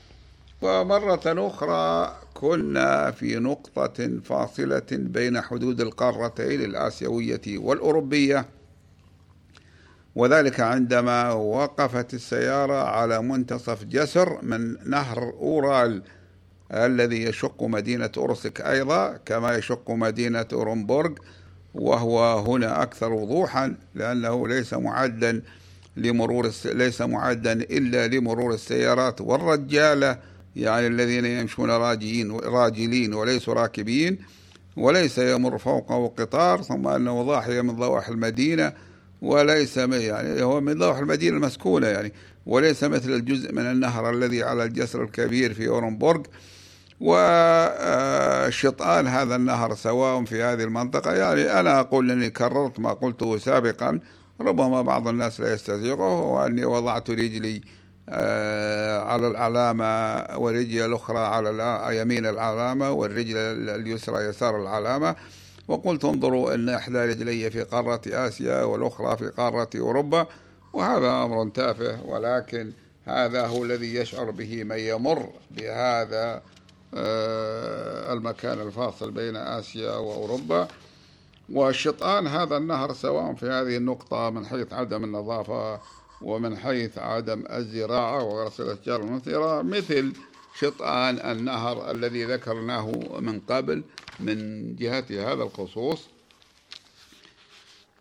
ومرة 0.65 1.23
أخرى 1.27 2.17
كنا 2.35 3.11
في 3.11 3.37
نقطة 3.37 4.21
فاصلة 4.25 4.83
بين 4.91 5.41
حدود 5.41 5.81
القارتين 5.81 6.61
الآسيوية 6.65 7.41
والأوروبية 7.49 8.47
وذلك 10.15 10.61
عندما 10.61 11.33
وقفت 11.33 12.15
السيارة 12.15 12.83
على 12.83 13.23
منتصف 13.23 13.85
جسر 13.85 14.39
من 14.43 14.91
نهر 14.91 15.23
أورال 15.23 16.03
الذي 16.73 17.23
يشق 17.23 17.63
مدينة 17.63 18.11
أورسك 18.17 18.61
أيضا 18.61 19.19
كما 19.27 19.57
يشق 19.57 19.91
مدينة 19.91 20.47
أورنبورغ 20.53 21.13
وهو 21.75 22.39
هنا 22.39 22.83
أكثر 22.83 23.13
وضوحا 23.13 23.77
لأنه 23.95 24.49
ليس 24.49 24.75
معدا 24.75 25.43
لمرور 25.97 26.51
ليس 26.65 27.01
معدا 27.01 27.53
إلا 27.53 28.09
لمرور 28.09 28.55
السيارات 28.55 29.21
والرجالة 29.21 30.34
يعني 30.57 30.87
الذين 30.87 31.25
يمشون 31.25 31.71
راجلين 31.71 32.33
راجلين 32.33 33.15
وليسوا 33.15 33.55
راكبين 33.55 34.19
وليس 34.77 35.19
يمر 35.19 35.59
فوقه 35.59 36.07
قطار 36.07 36.63
ثم 36.63 36.89
أنه 36.89 37.23
ضاحية 37.23 37.61
من 37.61 37.77
ضواحي 37.77 38.13
المدينة 38.13 38.73
وليس 39.23 39.77
يعني 39.77 40.43
هو 40.43 40.61
من 40.61 40.79
ضواحي 40.79 41.01
المدينة 41.01 41.37
المسكونة 41.37 41.87
يعني. 41.87 42.13
وليس 42.47 42.85
مثل 42.85 43.11
الجزء 43.11 43.53
من 43.53 43.63
النهر 43.63 44.11
الذي 44.11 44.43
على 44.43 44.65
الجسر 44.65 45.03
الكبير 45.03 45.55
في 45.55 45.69
أورنبورغ. 45.69 46.23
وشطآن 47.01 49.07
هذا 49.07 49.37
النهر 49.37 49.75
سواء 49.75 50.25
في 50.25 50.43
هذه 50.43 50.65
المنطقة. 50.65 51.15
يعني 51.15 51.61
أنا 51.61 51.81
أقول 51.81 52.11
أني 52.11 52.31
كررت 52.31 52.81
ما 52.81 52.93
قلته 52.93 53.39
سابقا. 53.39 54.01
ربما 54.41 54.83
بعض 54.83 55.09
الناس 55.09 55.41
لا 55.41 55.55
يستذيقه 55.55 56.21
وأني 56.21 56.65
وضعت 56.65 57.11
رجلي 57.11 57.63
على 58.09 59.27
العلامة 59.27 60.25
ورجلي 60.39 60.85
الأخرى 60.85 61.19
على 61.19 61.99
يمين 62.01 62.27
العلامة 62.27 62.91
والرجل 62.91 63.37
اليسرى 63.69 64.25
يسار 64.25 64.63
العلامة. 64.63 65.17
وقلت 65.69 66.05
انظروا 66.05 66.55
أن 66.55 66.69
إحدى 66.69 66.99
رجلي 66.99 67.51
في 67.51 67.63
قارة 67.63 68.01
آسيا 68.07 68.63
والأخرى 68.63 69.17
في 69.17 69.29
قارة 69.29 69.71
أوروبا 69.77 70.27
وهذا 70.73 71.11
أمر 71.11 71.49
تافه 71.49 72.03
ولكن 72.05 72.73
هذا 73.05 73.47
هو 73.47 73.65
الذي 73.65 73.95
يشعر 73.95 74.31
به 74.31 74.65
من 74.65 74.79
يمر 74.79 75.29
بهذا 75.51 76.43
آه، 76.95 78.13
المكان 78.13 78.61
الفاصل 78.61 79.11
بين 79.11 79.37
آسيا 79.37 79.91
وأوروبا. 79.93 80.69
وشطآن 81.53 82.27
هذا 82.27 82.57
النهر 82.57 82.93
سواء 82.93 83.35
في 83.35 83.47
هذه 83.47 83.77
النقطة 83.77 84.31
من 84.31 84.47
حيث 84.47 84.73
عدم 84.73 85.05
النظافة 85.05 85.81
ومن 86.25 86.57
حيث 86.57 86.99
عدم 86.99 87.45
الزراعة 87.51 88.25
وغرس 88.25 88.61
الأشجار 88.61 89.01
المثيرة 89.01 89.63
مثل 89.63 90.13
شطآن 90.59 91.19
النهر 91.19 91.91
الذي 91.91 92.25
ذكرناه 92.25 92.93
من 93.21 93.41
قبل 93.41 93.83
من 94.21 94.37
جهة 94.77 95.05
هذا 95.11 95.43
الخصوص. 95.43 96.09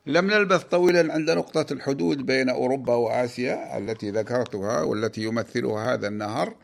لم 0.05 0.27
نلبث 0.31 0.63
طويلا 0.63 1.13
عند 1.13 1.31
نقطة 1.31 1.73
الحدود 1.73 2.25
بين 2.25 2.49
أوروبا 2.49 2.93
وآسيا 2.95 3.77
التي 3.77 4.11
ذكرتها 4.11 4.81
والتي 4.81 5.23
يمثلها 5.23 5.93
هذا 5.93 6.07
النهر 6.07 6.55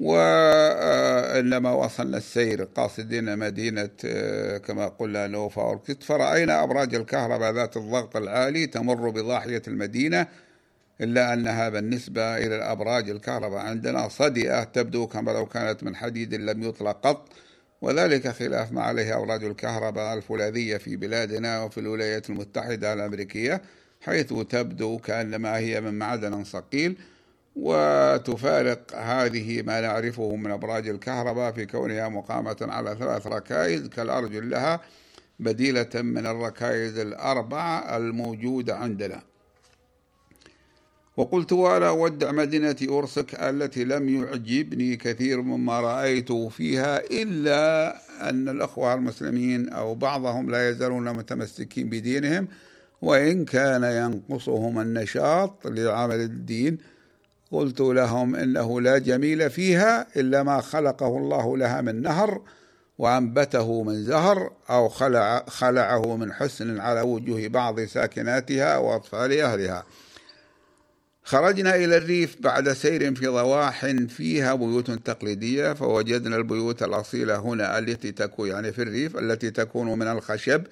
وإنما 0.00 1.72
واصلنا 1.72 2.16
السير 2.16 2.64
قاصدين 2.64 3.38
مدينة 3.38 3.90
كما 4.58 4.88
قلنا 4.98 5.26
نوفا 5.26 5.62
ترويتسك. 5.62 6.02
فرأينا 6.02 6.62
أبراج 6.64 6.94
الكهرباء 6.94 7.52
ذات 7.52 7.76
الضغط 7.76 8.16
العالي 8.16 8.66
تمر 8.66 9.10
بضاحية 9.10 9.62
المدينة 9.68 10.26
إلا 11.00 11.32
أنها 11.32 11.68
بالنسبة 11.68 12.36
إلى 12.36 12.56
الأبراج 12.56 13.10
الكهرباء 13.10 13.60
عندنا 13.60 14.08
صدئة 14.08 14.64
تبدو 14.64 15.06
كما 15.06 15.30
لو 15.30 15.46
كانت 15.46 15.84
من 15.84 15.96
حديد 15.96 16.34
لم 16.34 16.62
يطل 16.62 17.00
قط 17.06 17.28
وذلك 17.82 18.28
خلاف 18.28 18.72
ما 18.72 18.82
عليه 18.82 19.18
أبراج 19.18 19.44
الكهرباء 19.44 20.14
الفولاذية 20.14 20.76
في 20.76 20.96
بلادنا 20.96 21.62
وفي 21.62 21.80
الولايات 21.80 22.30
المتحدة 22.30 22.92
الأمريكية 22.92 23.62
حيث 24.00 24.32
تبدو 24.32 24.98
كأنما 24.98 25.56
هي 25.56 25.80
من 25.80 25.98
معدن 25.98 26.44
صقيل 26.44 26.98
وتفارق 27.56 28.94
هذه 28.94 29.62
ما 29.62 29.80
نعرفه 29.80 30.36
من 30.36 30.50
أبراج 30.50 30.88
الكهرباء 30.88 31.52
في 31.52 31.66
كونها 31.66 32.08
مقامة 32.08 32.56
على 32.60 32.96
ثلاث 32.98 33.26
ركائز 33.26 33.86
كالأرجل 33.86 34.50
لها 34.50 34.80
بديلة 35.40 35.90
من 35.94 36.26
الركائز 36.26 36.98
الأربعة 36.98 37.96
الموجودة 37.96 38.76
عندنا. 38.76 39.31
وقلت 41.16 41.52
وأنا 41.52 41.88
أودع 41.88 42.32
مدينة 42.32 42.76
أورسك 42.88 43.34
التي 43.34 43.84
لم 43.84 44.08
يعجبني 44.08 44.96
كثير 44.96 45.42
مما 45.42 45.80
رأيت 45.80 46.32
فيها 46.32 47.00
إلا 47.10 47.94
أن 48.30 48.48
الأخوة 48.48 48.94
المسلمين 48.94 49.68
أو 49.68 49.94
بعضهم 49.94 50.50
لا 50.50 50.68
يزالون 50.68 51.12
متمسكين 51.12 51.88
بدينهم 51.88 52.48
وإن 53.02 53.44
كان 53.44 53.84
ينقصهم 53.84 54.80
النشاط 54.80 55.66
لعمل 55.66 56.20
الدين 56.20 56.78
قلت 57.52 57.80
لهم 57.80 58.36
إنه 58.36 58.80
لا 58.80 58.98
جميل 58.98 59.50
فيها 59.50 60.06
إلا 60.16 60.42
ما 60.42 60.60
خلقه 60.60 61.18
الله 61.18 61.56
لها 61.56 61.80
من 61.80 62.02
نهر 62.02 62.40
وأنبته 62.98 63.82
من 63.82 64.04
زهر 64.04 64.52
أو 64.70 64.88
خلع 64.88 65.44
خلعه 65.48 66.16
من 66.16 66.32
حسن 66.32 66.80
على 66.80 67.00
وجوه 67.00 67.48
بعض 67.48 67.80
ساكناتها 67.80 68.76
وأطفال 68.76 69.40
أهلها. 69.40 69.84
خرجنا 71.24 71.76
إلى 71.76 71.96
الريف 71.96 72.36
بعد 72.40 72.72
سير 72.72 73.14
في 73.14 73.26
ضواح 73.26 73.86
فيها 74.08 74.54
بيوت 74.54 74.90
تقليدية 74.90 75.72
فوجدنا 75.72 76.36
البيوت 76.36 76.82
الأصيلة 76.82 77.36
هنا 77.36 77.78
التي 77.78 78.12
تكون 78.12 78.48
يعني 78.48 78.72
في 78.72 78.82
الريف 78.82 79.16
التي 79.16 79.50
تكون 79.50 79.98
من 79.98 80.08
الخشب 80.08 80.62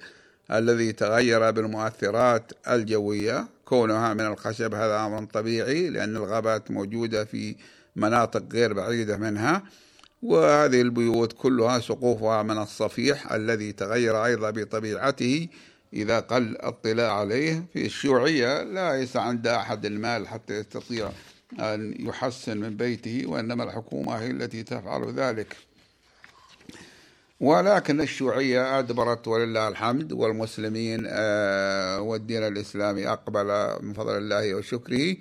الذي 0.51 0.91
تغير 0.91 1.51
بالمؤثرات 1.51 2.51
الجوية. 2.67 3.47
كونها 3.65 4.13
من 4.13 4.25
الخشب 4.25 4.73
هذا 4.73 5.05
أمر 5.05 5.25
طبيعي 5.25 5.89
لأن 5.89 6.17
الغابات 6.17 6.71
موجودة 6.71 7.25
في 7.25 7.55
مناطق 7.95 8.43
غير 8.53 8.73
بعيدة 8.73 9.17
منها 9.17 9.63
وهذه 10.23 10.81
البيوت 10.81 11.33
كلها 11.33 11.79
سقوفها 11.79 12.43
من 12.43 12.57
الصفيح 12.57 13.33
الذي 13.33 13.71
تغير 13.71 14.25
أيضا 14.25 14.49
بطبيعته. 14.49 15.47
إذا 15.93 16.19
قل 16.19 16.41
الاطلاع 16.41 17.19
عليه 17.19 17.63
في 17.73 17.85
الشيوعية 17.85 18.63
ليس 18.63 19.17
عند 19.17 19.47
أحد 19.47 19.85
المال 19.85 20.27
حتى 20.27 20.53
يستطيع 20.53 21.09
أن 21.59 21.95
يحسن 21.99 22.57
من 22.57 22.77
بيته 22.77 23.23
وإنما 23.25 23.63
الحكومة 23.63 24.15
هي 24.15 24.31
التي 24.31 24.63
تفعل 24.63 25.13
ذلك. 25.13 25.55
ولكن 27.39 28.01
الشيوعية 28.01 28.79
أدبرت 28.79 29.27
ولله 29.27 29.67
الحمد 29.67 30.11
والمسلمين 30.11 31.03
آه، 31.07 32.01
والدين 32.01 32.43
الإسلامي 32.43 33.07
أقبل 33.07 33.77
من 33.81 33.93
فضل 33.93 34.17
الله 34.17 34.55
وشكره 34.55 35.15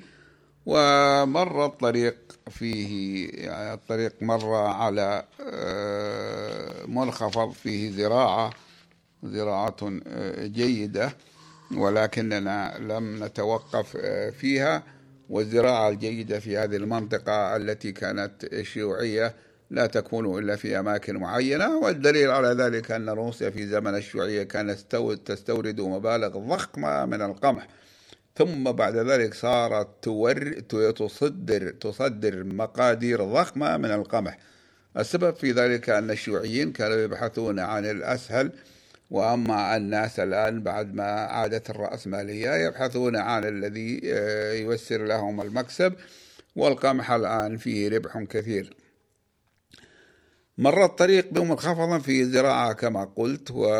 ومر 0.66 1.66
الطريق 1.66 2.16
فيه 2.50 3.28
يعني 3.30 3.74
الطريق 3.74 4.12
مر 4.20 4.54
على 4.54 5.24
آه، 5.40 6.87
منخفض 6.87 7.52
فيه 7.52 7.90
زراعة 7.90 8.50
زراعة 9.22 10.00
آه، 10.06 10.46
جيدة 10.46 11.12
ولكننا 11.76 12.78
لم 12.78 13.24
نتوقف 13.24 13.96
فيها 14.38 14.83
والزراعة 15.30 15.88
الجيدة 15.88 16.40
في 16.40 16.56
هذه 16.56 16.76
المنطقة 16.76 17.56
التي 17.56 17.92
كانت 17.92 18.62
شيوعية 18.62 19.35
لا 19.70 19.87
تكون 19.87 20.38
إلا 20.38 20.56
في 20.56 20.78
أماكن 20.78 21.16
معينة 21.16 21.78
والدليل 21.78 22.30
على 22.30 22.48
ذلك 22.48 22.90
أن 22.90 23.09
روسيا 23.09 23.50
في 23.50 23.66
زمن 23.66 23.94
الشيوعية 23.94 24.42
كانت 24.42 24.96
تستورد 25.26 25.80
مبالغ 25.80 26.38
ضخمة 26.38 27.06
من 27.06 27.22
القمح. 27.22 27.66
ثم 28.37 28.72
بعد 28.72 28.96
ذلك 28.96 29.35
صارت 29.35 29.88
تور 30.02 30.61
تصدر 30.90 31.70
تصدر 31.70 32.44
مقادير 32.44 33.24
ضخمة 33.24 33.76
من 33.76 33.90
القمح. 33.90 34.38
السبب 34.96 35.35
في 35.35 35.52
ذلك 35.52 35.90
أن 35.90 36.11
الشيوعيين 36.11 36.72
كانوا 36.72 36.96
يبحثون 36.96 37.59
عن 37.59 37.85
الأسهل 37.85 38.52
وأما 39.11 39.77
الناس 39.77 40.20
الآن 40.20 40.62
بعد 40.62 40.94
ما 40.94 41.11
عادت 41.11 41.70
الرأسمالية 41.70 42.51
يبحثون 42.51 43.16
عن 43.16 43.44
الذي 43.44 44.01
آه، 44.05 44.53
يوسر 44.53 45.05
لهم 45.05 45.40
المكسب 45.40 45.94
والقمح 46.57 47.11
الآن 47.11 47.57
فيه 47.57 47.88
ربح 47.88 48.23
كثير. 48.23 48.77
مر 50.59 50.85
الطريق 50.85 51.29
بمنخفض 51.33 52.01
في 52.01 52.20
الزراعة 52.20 52.73
كما 52.73 53.05
قلت 53.16 53.51
ورأينا 53.51 53.77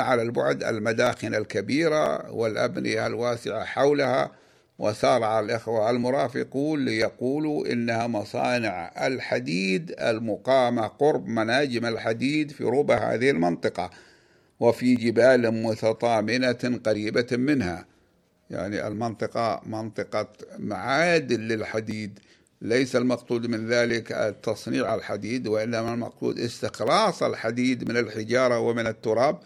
على 0.00 0.22
البعد 0.22 0.64
المداخن 0.64 1.34
الكبيرة 1.34 2.30
والأبنية 2.32 3.06
الواسعة 3.06 3.64
حولها. 3.64 4.43
وسارع 4.78 5.40
الإخوة 5.40 5.90
المرافقون 5.90 6.84
ليقولوا 6.84 7.72
إنها 7.72 8.06
مصانع 8.06 9.06
الحديد 9.06 9.94
المقامة 10.00 10.86
قرب 10.86 11.26
مناجم 11.26 11.86
الحديد 11.86 12.50
في 12.50 12.64
ربع 12.64 13.14
هذه 13.14 13.30
المنطقة 13.30 13.90
وفي 14.60 14.94
جبال 14.94 15.62
متطامنة 15.62 16.80
قريبة 16.86 17.26
منها. 17.32 17.86
يعني 18.50 18.86
المنطقة 18.86 19.60
منطقة 19.66 20.28
معادن 20.58 21.40
للحديد. 21.40 22.18
ليس 22.62 22.96
المقصود 22.96 23.46
من 23.46 23.68
ذلك 23.68 24.36
تصنيع 24.42 24.94
الحديد 24.94 25.46
وإنما 25.46 25.94
المقصود 25.94 26.38
استخلاص 26.38 27.22
الحديد 27.22 27.88
من 27.88 27.96
الحجارة 27.96 28.58
ومن 28.58 28.86
التراب 28.86 29.38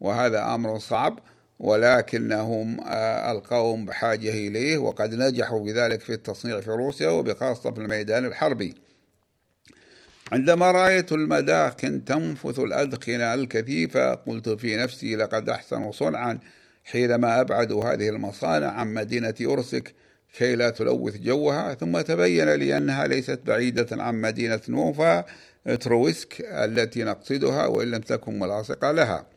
وهذا 0.00 0.54
أمر 0.54 0.78
صعب. 0.78 1.18
ولكنهم 1.58 2.80
آه، 2.80 3.32
القوم 3.32 3.86
بحاجة 3.86 4.30
إليه 4.30 4.78
وقد 4.78 5.14
نجحوا 5.14 5.64
بذلك 5.64 6.00
في 6.00 6.12
التصنيع 6.12 6.60
في 6.60 6.70
روسيا 6.70 7.08
وبخاصة 7.08 7.70
في 7.70 7.80
الميدان 7.80 8.24
الحربي. 8.24 8.74
عندما 10.32 10.70
رأيت 10.70 11.12
المداخن 11.12 12.04
تنفث 12.04 12.58
الأدخنة 12.58 13.34
الكثيفة 13.34 14.14
قلت 14.14 14.48
في 14.48 14.76
نفسي 14.76 15.16
لقد 15.16 15.48
أحسنوا 15.48 15.92
صنعا 15.92 16.38
حينما 16.84 17.40
أبعدوا 17.40 17.84
هذه 17.84 18.08
المصانع 18.08 18.66
عن 18.66 18.94
مدينة 18.94 19.34
أورسك 19.44 19.94
كي 20.38 20.56
لا 20.56 20.70
تلوث 20.70 21.16
جوها. 21.16 21.74
ثم 21.74 22.00
تبين 22.00 22.48
لي 22.54 22.76
أنها 22.76 23.06
ليست 23.06 23.40
بعيدة 23.44 23.86
عن 24.02 24.20
مدينة 24.20 24.60
نوفا 24.68 25.24
ترويتسك 25.80 26.40
التي 26.40 27.04
نقصدها 27.04 27.66
وإن 27.66 27.90
لم 27.90 28.00
تكن 28.00 28.38
ملاصقة 28.38 28.92
لها. 28.92 29.33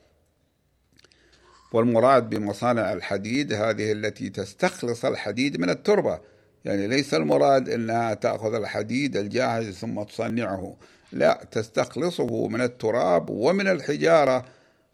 والمراد 1.72 2.30
بمصانع 2.30 2.92
الحديد 2.92 3.52
هذه 3.52 3.92
التي 3.92 4.30
تستخلص 4.30 5.04
الحديد 5.04 5.60
من 5.60 5.70
التربة. 5.70 6.20
يعني 6.64 6.86
ليس 6.86 7.14
المراد 7.14 7.68
أنها 7.68 8.14
تأخذ 8.14 8.54
الحديد 8.54 9.16
الجاهز 9.16 9.74
ثم 9.74 10.02
تصنعه. 10.02 10.76
لا 11.12 11.40
تستخلصه 11.50 12.48
من 12.48 12.60
التراب 12.60 13.30
ومن 13.30 13.68
الحجارة 13.68 14.44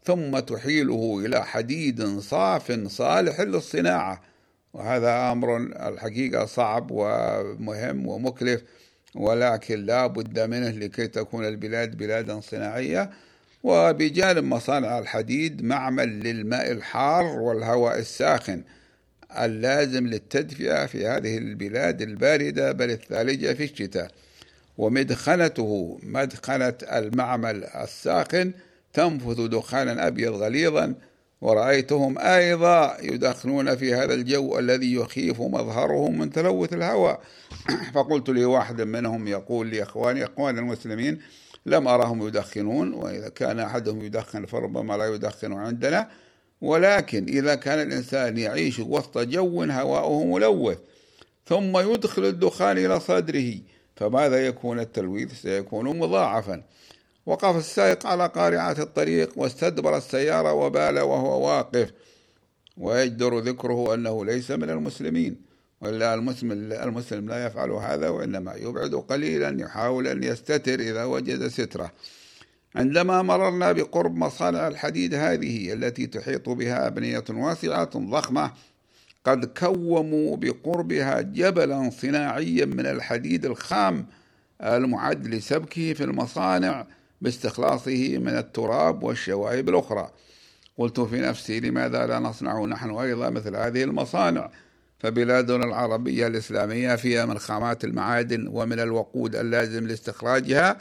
ثم 0.03 0.39
تحيله 0.39 1.21
إلى 1.25 1.45
حديد 1.45 2.19
صاف 2.19 2.71
صالح 2.87 3.41
للصناعة. 3.41 4.21
وهذا 4.73 5.31
أمر 5.31 5.57
الحقيقة 5.57 6.45
صعب 6.45 6.87
ومهم 6.91 8.07
ومكلف 8.07 8.63
ولكن 9.15 9.85
لا 9.85 10.07
بد 10.07 10.39
منه 10.39 10.69
لكي 10.69 11.07
تكون 11.07 11.47
البلاد 11.47 11.97
بلادا 11.97 12.39
صناعية. 12.39 13.09
وبجانب 13.65 14.43
مصانع 14.43 14.99
الحديد 14.99 15.63
معمل 15.63 16.19
للماء 16.19 16.71
الحار 16.71 17.25
والهواء 17.25 17.99
الساخن 17.99 18.63
اللازم 19.39 20.07
للتدفئة 20.07 20.85
في 20.85 21.07
هذه 21.07 21.37
البلاد 21.37 22.01
الباردة 22.01 22.71
بل 22.71 22.91
الثالجة 22.91 23.53
في 23.53 23.63
الشتاء. 23.63 24.11
ومدخنته 24.77 25.99
مدخنة 26.03 26.73
المعمل 26.81 27.63
الساخن 27.63 28.51
تنفث 28.93 29.39
دخانا 29.39 30.07
أبيض 30.07 30.33
غليظا. 30.33 30.93
ورأيتهم 31.41 32.17
أيضا 32.19 32.97
يدخنون 33.01 33.75
في 33.75 33.93
هذا 33.93 34.13
الجو 34.13 34.59
الذي 34.59 34.93
يخيف 34.93 35.41
مظهرهم 35.41 36.17
من 36.17 36.31
تلوث 36.31 36.73
الهواء. 36.73 37.21
فقلت 37.95 38.29
لواحد 38.29 38.81
منهم 38.81 39.27
يقول 39.27 39.67
لي 39.67 39.83
أخواني 39.83 40.25
أخواني 40.25 40.59
المسلمين 40.59 41.21
لم 41.65 41.87
أراهم 41.87 42.27
يدخنون 42.27 42.93
وإذا 42.93 43.29
كان 43.29 43.59
أحدهم 43.59 44.01
يدخن 44.01 44.45
فربما 44.45 44.97
لا 44.97 45.05
يدخن 45.05 45.53
عندنا. 45.53 46.09
ولكن 46.61 47.25
إذا 47.27 47.55
كان 47.55 47.87
الإنسان 47.87 48.37
يعيش 48.37 48.79
وسط 48.79 49.17
جو 49.17 49.63
هواؤه 49.63 50.25
ملوث 50.25 50.77
ثم 51.45 51.77
يدخل 51.77 52.25
الدخان 52.25 52.77
إلى 52.77 52.99
صدره 52.99 53.53
فماذا 53.95 54.47
يكون 54.47 54.79
التلويث؟ 54.79 55.41
سيكون 55.41 55.99
مضاعفا. 55.99 56.63
وقف 57.25 57.57
السائق 57.57 58.05
على 58.05 58.27
قارعة 58.27 58.75
الطريق 58.79 59.31
واستدبر 59.35 59.97
السيارة 59.97 60.53
وبال 60.53 60.99
وهو 60.99 61.47
واقف 61.47 61.91
ويجدر 62.77 63.39
ذكره 63.39 63.93
أنه 63.93 64.25
ليس 64.25 64.51
من 64.51 64.69
المسلمين. 64.69 65.54
ولا 65.85 66.13
المسلم 66.13 66.51
المسلم 66.71 67.29
لا 67.29 67.45
يفعل 67.45 67.71
هذا 67.71 68.09
وإنما 68.09 68.55
يبعد 68.55 68.95
قليلا 68.95 69.61
يحاول 69.61 70.07
أن 70.07 70.23
يستتر 70.23 70.79
إذا 70.79 71.03
وجد 71.03 71.47
سترة. 71.47 71.91
عندما 72.75 73.21
مررنا 73.21 73.71
بقرب 73.71 74.15
مصانع 74.15 74.67
الحديد 74.67 75.13
هذه 75.13 75.73
التي 75.73 76.07
تحيط 76.07 76.49
بها 76.49 76.87
أبنية 76.87 77.23
واسعة 77.29 77.89
ضخمة 77.95 78.51
قد 79.25 79.45
كوموا 79.45 80.37
بقربها 80.37 81.21
جبلا 81.21 81.89
صناعيا 81.89 82.65
من 82.65 82.85
الحديد 82.85 83.45
الخام 83.45 84.05
المعد 84.61 85.27
لسبكه 85.27 85.93
في 85.93 86.03
المصانع 86.03 86.85
باستخلاصه 87.21 88.17
من 88.17 88.37
التراب 88.37 89.03
والشوائب 89.03 89.69
الأخرى. 89.69 90.11
قلت 90.77 90.99
في 90.99 91.21
نفسي 91.21 91.59
لماذا 91.59 92.07
لا 92.07 92.19
نصنع 92.19 92.65
نحن 92.65 92.89
أيضا 92.89 93.29
مثل 93.29 93.55
هذه 93.55 93.83
المصانع؟ 93.83 94.49
فبلادنا 94.99 95.65
العربية 95.65 96.27
الإسلامية 96.27 96.95
فيها 96.95 97.25
من 97.25 97.39
خامات 97.39 97.83
المعادن 97.83 98.47
ومن 98.47 98.79
الوقود 98.79 99.35
اللازم 99.35 99.87
لاستخراجها 99.87 100.77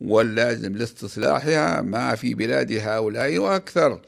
واللازم 0.00 0.76
لاستصلاحها 0.76 1.82
ما 1.82 2.14
في 2.14 2.34
بلاد 2.34 2.72
هؤلاء 2.72 3.38
وأكثر. 3.38 4.00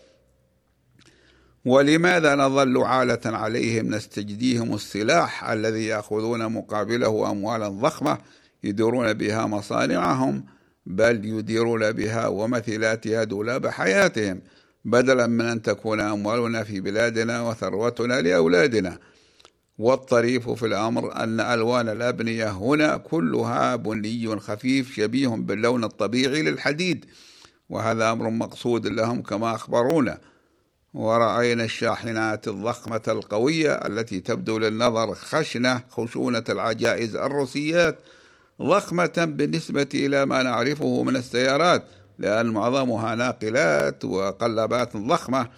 ولماذا 1.64 2.34
نظل 2.34 2.82
عالة 2.82 3.20
عليهم 3.24 3.94
نستجديهم 3.94 4.74
السلاح 4.74 5.50
الذي 5.50 5.86
يأخذون 5.86 6.52
مقابله 6.52 7.30
أموالا 7.30 7.68
ضخمة 7.68 8.18
يديرون 8.64 9.12
بها 9.12 9.46
مصانعهم 9.46 10.44
بل 10.86 11.24
يديرون 11.24 11.92
بها 11.92 12.26
ومثلاتها 12.26 13.24
دولاب 13.24 13.66
حياتهم 13.66 14.40
بدلا 14.84 15.26
من 15.26 15.44
أن 15.44 15.62
تكون 15.62 16.00
أموالنا 16.00 16.64
في 16.64 16.80
بلادنا 16.80 17.42
وثروتنا 17.48 18.20
لأولادنا. 18.20 18.98
والطريف 19.82 20.50
في 20.50 20.66
الأمر 20.66 21.16
أن 21.16 21.40
ألوان 21.40 21.88
الأبنية 21.88 22.50
هنا 22.50 22.96
كلها 22.96 23.76
بني 23.76 24.40
خفيف 24.40 24.94
شبيه 24.94 25.28
باللون 25.28 25.84
الطبيعي 25.84 26.42
للحديد 26.42 27.04
وهذا 27.70 28.12
أمر 28.12 28.30
مقصود 28.30 28.86
لهم 28.86 29.22
كما 29.22 29.54
أخبرونا. 29.54 30.18
ورأينا 30.94 31.64
الشاحنات 31.64 32.48
الضخمة 32.48 33.02
القوية 33.08 33.72
التي 33.72 34.20
تبدو 34.20 34.58
للنظر 34.58 35.14
خشنة 35.14 35.80
خشونة 35.90 36.44
العجائز 36.48 37.16
الروسيات 37.16 37.98
ضخمة 38.62 39.12
بالنسبة 39.16 39.88
إلى 39.94 40.26
ما 40.26 40.42
نعرفه 40.42 41.02
من 41.02 41.16
السيارات 41.16 41.84
لأن 42.18 42.46
معظمها 42.46 43.14
ناقلات 43.14 44.04
وقلبات 44.04 44.96
ضخمة 44.96 45.48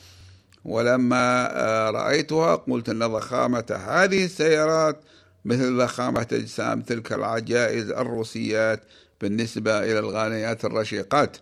ولما 0.64 1.50
آه، 1.52 1.90
رأيتها 1.90 2.56
قلت 2.56 2.88
أن 2.88 3.06
ضخامة 3.06 3.80
هذه 3.88 4.24
السيارات 4.24 5.00
مثل 5.44 5.78
ضخامة 5.78 6.26
أجسام 6.32 6.80
تلك 6.80 7.12
العجائز 7.12 7.90
الروسيات 7.90 8.82
بالنسبة 9.20 9.78
إلى 9.78 9.98
الغانيات 9.98 10.64
الرشيقات. 10.64 11.36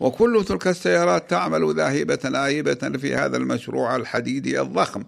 وكل 0.00 0.44
تلك 0.48 0.68
السيارات 0.68 1.30
تعمل 1.30 1.74
ذاهبة 1.76 2.46
آيبة 2.46 2.98
في 2.98 3.14
هذا 3.14 3.36
المشروع 3.36 3.96
الحديدي 3.96 4.60
الضخم 4.60 5.04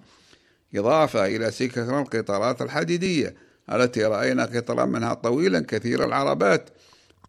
إضافة 0.75 1.27
إلى 1.27 1.51
سكك 1.51 1.79
القطارات 1.79 2.63
الحديدية 2.63 3.35
التي 3.73 4.05
رأينا 4.05 4.45
قطرا 4.45 4.85
منها 4.85 5.15
طويلا 5.15 5.65
كثير 5.69 6.05
العربات 6.05 6.71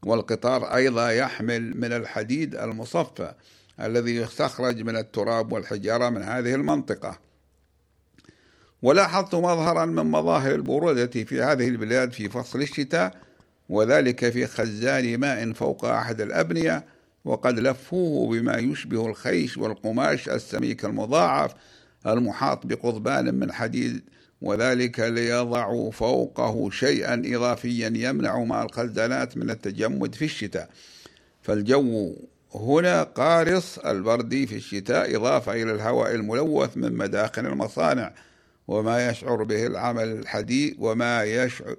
والقطار 0.03 0.75
أيضا 0.75 1.09
يحمل 1.09 1.77
من 1.77 1.93
الحديد 1.93 2.55
المصفى. 2.55 3.33
الذي 3.81 4.15
يستخرج 4.15 4.81
من 4.81 4.97
التراب 4.97 5.51
والحجارة 5.51 6.09
من 6.09 6.23
هذه 6.23 6.55
المنطقة. 6.55 7.19
ولاحظت 8.81 9.35
مظهرا 9.35 9.85
من 9.85 10.11
مظاهر 10.11 10.55
البرودة 10.55 11.23
في 11.23 11.41
هذه 11.41 11.67
البلاد 11.67 12.11
في 12.11 12.29
فصل 12.29 12.61
الشتاء 12.61 13.13
وذلك 13.69 14.29
في 14.29 14.47
خزان 14.47 15.17
ماء 15.17 15.53
فوق 15.53 15.85
أحد 15.85 16.21
الأبنية 16.21 16.85
وقد 17.25 17.59
لفوه 17.59 18.29
بما 18.31 18.57
يشبه 18.57 19.07
الخيش 19.07 19.57
والقماش 19.57 20.29
السميك 20.29 20.85
المضاعف 20.85 21.53
المحاط 22.07 22.65
بقضبان 22.65 23.35
من 23.35 23.51
حديد 23.51 24.03
وذلك 24.41 24.99
ليضعوا 24.99 25.91
فوقه 25.91 26.69
شيئا 26.69 27.21
إضافيا 27.25 27.93
يمنع 27.95 28.43
مع 28.43 28.63
الخزانات 28.63 29.37
من 29.37 29.49
التجمد 29.49 30.15
في 30.15 30.25
الشتاء. 30.25 30.69
فالجو 31.41 32.15
هنا 32.55 33.03
قارص 33.03 33.77
البردي 33.77 34.47
في 34.47 34.55
الشتاء 34.55 35.15
إضافة 35.15 35.53
إلى 35.53 35.71
الهواء 35.71 36.15
الملوث 36.15 36.77
من 36.77 36.93
مداخن 36.93 37.45
المصانع 37.45 38.13
وما 38.67 39.09
يشعر 39.09 39.43
به 39.43 39.67
العمل 39.67 40.07
الحديد 40.07 40.75
وما 40.79 41.23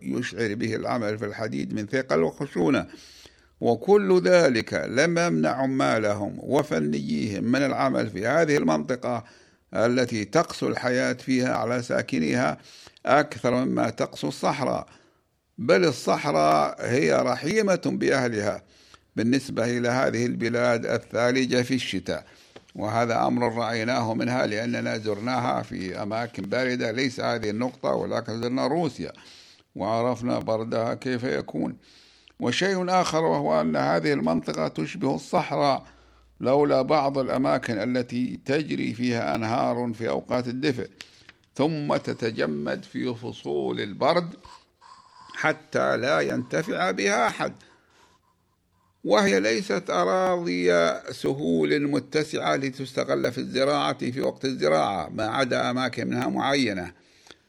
يشعر 0.02 0.54
به 0.54 0.74
العمل 0.74 1.18
في 1.18 1.24
الحديد 1.24 1.74
من 1.74 1.86
ثقل 1.86 2.22
وخشونة 2.22 2.86
وكل 3.60 4.20
ذلك 4.20 4.74
لم 4.74 5.18
يمنع 5.18 5.50
عمالهم 5.50 6.36
وفنييهم 6.38 7.44
من 7.44 7.62
العمل 7.62 8.10
في 8.10 8.26
هذه 8.26 8.56
المنطقة 8.56 9.24
التي 9.74 10.24
تقسو 10.24 10.68
الحياة 10.68 11.12
فيها 11.12 11.54
على 11.54 11.82
ساكنها 11.82 12.58
أكثر 13.06 13.64
مما 13.64 13.90
تقسو 13.90 14.28
الصحراء. 14.28 14.86
بل 15.58 15.84
الصحراء 15.84 16.76
هي 16.80 17.12
رحيمة 17.12 17.80
بأهلها. 17.84 18.62
بالنسبة 19.16 19.78
إلى 19.78 19.88
هذه 19.88 20.26
البلاد 20.26 20.86
الثالجة 20.86 21.62
في 21.62 21.74
الشتاء. 21.74 22.24
وهذا 22.74 23.26
أمر 23.26 23.54
رأيناه 23.54 24.14
منها 24.14 24.46
لأننا 24.46 24.98
زرناها 24.98 25.62
في 25.62 26.02
أماكن 26.02 26.42
باردة. 26.42 26.90
ليس 26.90 27.20
هذه 27.20 27.50
النقطة 27.50 27.88
ولكن 27.88 28.42
زرنا 28.42 28.66
روسيا 28.66 29.12
وعرفنا 29.76 30.38
بردها 30.38 30.94
كيف 30.94 31.24
يكون. 31.24 31.76
وشيء 32.40 32.90
آخر 32.90 33.24
وهو 33.24 33.60
أن 33.60 33.76
هذه 33.76 34.12
المنطقة 34.12 34.68
تشبه 34.68 35.14
الصحراء 35.14 35.86
لولا 36.40 36.82
بعض 36.82 37.18
الأماكن 37.18 37.78
التي 37.78 38.40
تجري 38.44 38.94
فيها 38.94 39.34
أنهار 39.34 39.92
في 39.94 40.08
أوقات 40.08 40.48
الدفء. 40.48 40.90
ثم 41.54 41.96
تتجمد 41.96 42.82
في 42.82 43.14
فصول 43.14 43.80
البرد 43.80 44.34
حتى 45.34 45.96
لا 45.96 46.20
ينتفع 46.20 46.90
بها 46.90 47.26
أحد. 47.26 47.52
وهي 49.06 49.40
ليست 49.40 49.90
أراضي 49.90 50.90
سهول 51.12 51.82
متسعة 51.82 52.56
لتستغل 52.56 53.32
في 53.32 53.38
الزراعة 53.38 53.98
في 53.98 54.20
وقت 54.20 54.44
الزراعة 54.44 55.08
ما 55.08 55.26
عدا 55.26 55.70
أماكن 55.70 56.08
منها 56.08 56.28
معينة. 56.28 56.92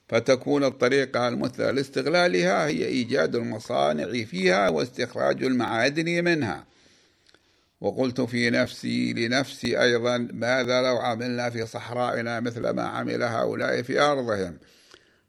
فتكون 0.10 0.64
الطريقة 0.64 1.28
المثلى 1.28 1.72
لاستغلالها 1.72 2.68
هي 2.68 2.86
إيجاد 2.86 3.36
المصانع 3.36 4.24
فيها 4.24 4.70
واستخراج 4.70 5.44
المعادن 5.44 6.24
منها. 6.24 6.66
وقلت 7.82 8.22
في 8.22 8.50
نفسي 8.50 9.14
لنفسي 9.14 9.82
أيضا 9.82 10.18
ماذا 10.18 10.82
لو 10.82 10.98
عملنا 10.98 11.50
في 11.50 11.66
صحرائنا 11.66 12.40
مثل 12.40 12.70
ما 12.70 12.84
عمل 12.84 13.24
هؤلاء 13.24 13.82
في 13.82 14.00
أرضهم؟ 14.00 14.58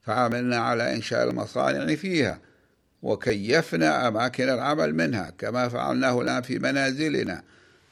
فعملنا 0.03 0.57
على 0.57 0.95
إنشاء 0.95 1.31
المصانع 1.31 1.95
فيها. 1.95 2.41
وكيفنا 3.03 4.09
أماكن 4.09 4.49
العمل 4.49 4.95
منها 4.95 5.33
كما 5.39 5.69
فعلناه 5.69 6.21
الآن 6.21 6.43
في 6.43 6.59
منازلنا 6.59 7.43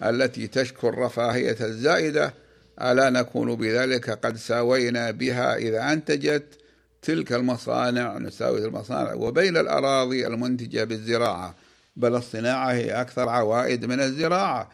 التي 0.02 0.46
تشكو 0.46 0.88
الرفاهية 0.88 1.56
الزائدة. 1.60 2.34
ألا 2.82 3.10
نكون 3.10 3.54
بذلك 3.54 4.10
قد 4.10 4.36
ساوينا 4.36 5.10
بها 5.10 5.56
إذا 5.56 5.92
أنتجت 5.92 6.44
تلك 7.02 7.32
المصانع 7.32 8.18
نساوي 8.18 8.64
المصانع 8.64 9.14
وبين 9.14 9.56
الأراضي 9.56 10.26
المنتجة 10.26 10.84
بالزراعة. 10.84 11.54
بل 11.96 12.14
الصناعة 12.14 12.72
هي 12.72 13.00
أكثر 13.00 13.28
عوائد 13.28 13.84
من 13.84 14.00
الزراعة. 14.00 14.70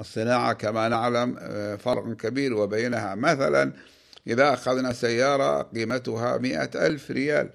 الصناعة 0.00 0.52
كما 0.52 0.88
نعلم 0.88 1.36
آه، 1.40 1.76
فرق 1.76 2.16
كبير 2.16 2.54
وبينها. 2.54 3.14
مثلا 3.14 3.72
إذا 4.26 4.52
أخذنا 4.52 4.92
سيارة 4.92 5.62
قيمتها 5.62 6.38
مئة 6.38 6.86
ألف 6.86 7.10
ريال 7.10 7.50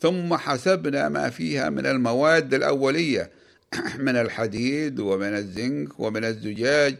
ثم 0.00 0.36
حسبنا 0.36 1.08
ما 1.08 1.30
فيها 1.30 1.70
من 1.70 1.86
المواد 1.86 2.54
الأولية 2.54 3.30
من 4.06 4.16
الحديد 4.16 5.00
ومن 5.00 5.34
الزنك 5.34 6.00
ومن 6.00 6.24
الزجاج 6.24 6.96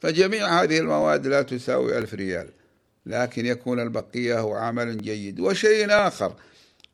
فجميع 0.00 0.62
هذه 0.62 0.78
المواد 0.78 1.26
لا 1.26 1.42
تساوي 1.42 1.98
ألف 1.98 2.14
ريال 2.14 2.48
لكن 3.06 3.46
يكون 3.46 3.80
البقية 3.80 4.40
هو 4.40 4.54
عمل 4.54 4.98
جيد 4.98 5.40
وشيء 5.40 5.86
آخر. 5.90 6.34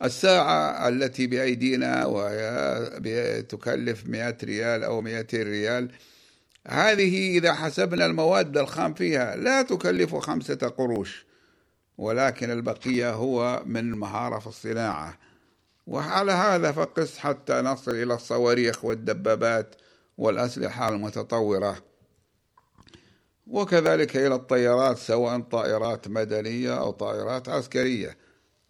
الساعة 0.03 0.89
التي 0.89 1.27
بأيدينا 1.27 2.07
وهي 2.07 3.43
تكلف 3.43 4.07
100 4.07 4.37
ريال 4.45 4.85
أو 4.85 5.01
200 5.01 5.43
ريال 5.43 5.91
هذه 6.69 7.39
إذا 7.39 7.53
حسبنا 7.53 8.07
المواد 8.07 8.59
الخام 8.59 8.95
فيها 8.95 9.37
لا 9.37 9.63
تكلف 9.63 10.15
خمسة 10.15 10.55
قروش 10.55 11.25
ولكن 11.99 12.51
البقية 12.51 13.13
هو 13.13 13.63
من 13.67 13.91
مهارة 13.91 14.39
في 14.39 14.47
الصناعة. 14.47 15.19
وعلى 15.87 16.33
هذا 16.33 16.73
فقس 16.73 17.19
حتى 17.19 17.55
نصل 17.61 17.91
إلى 17.91 18.15
الصواريخ 18.15 18.85
والدبابات 18.85 19.75
والأسلحة 20.19 20.89
المتطورة. 20.89 21.77
وكذلك 23.47 24.17
إلى 24.17 24.35
الطيارات 24.35 24.99
سواء 24.99 25.41
طائرات 25.41 26.09
مدنية 26.09 26.79
أو 26.79 26.91
طائرات 26.91 27.49
عسكرية. 27.49 28.17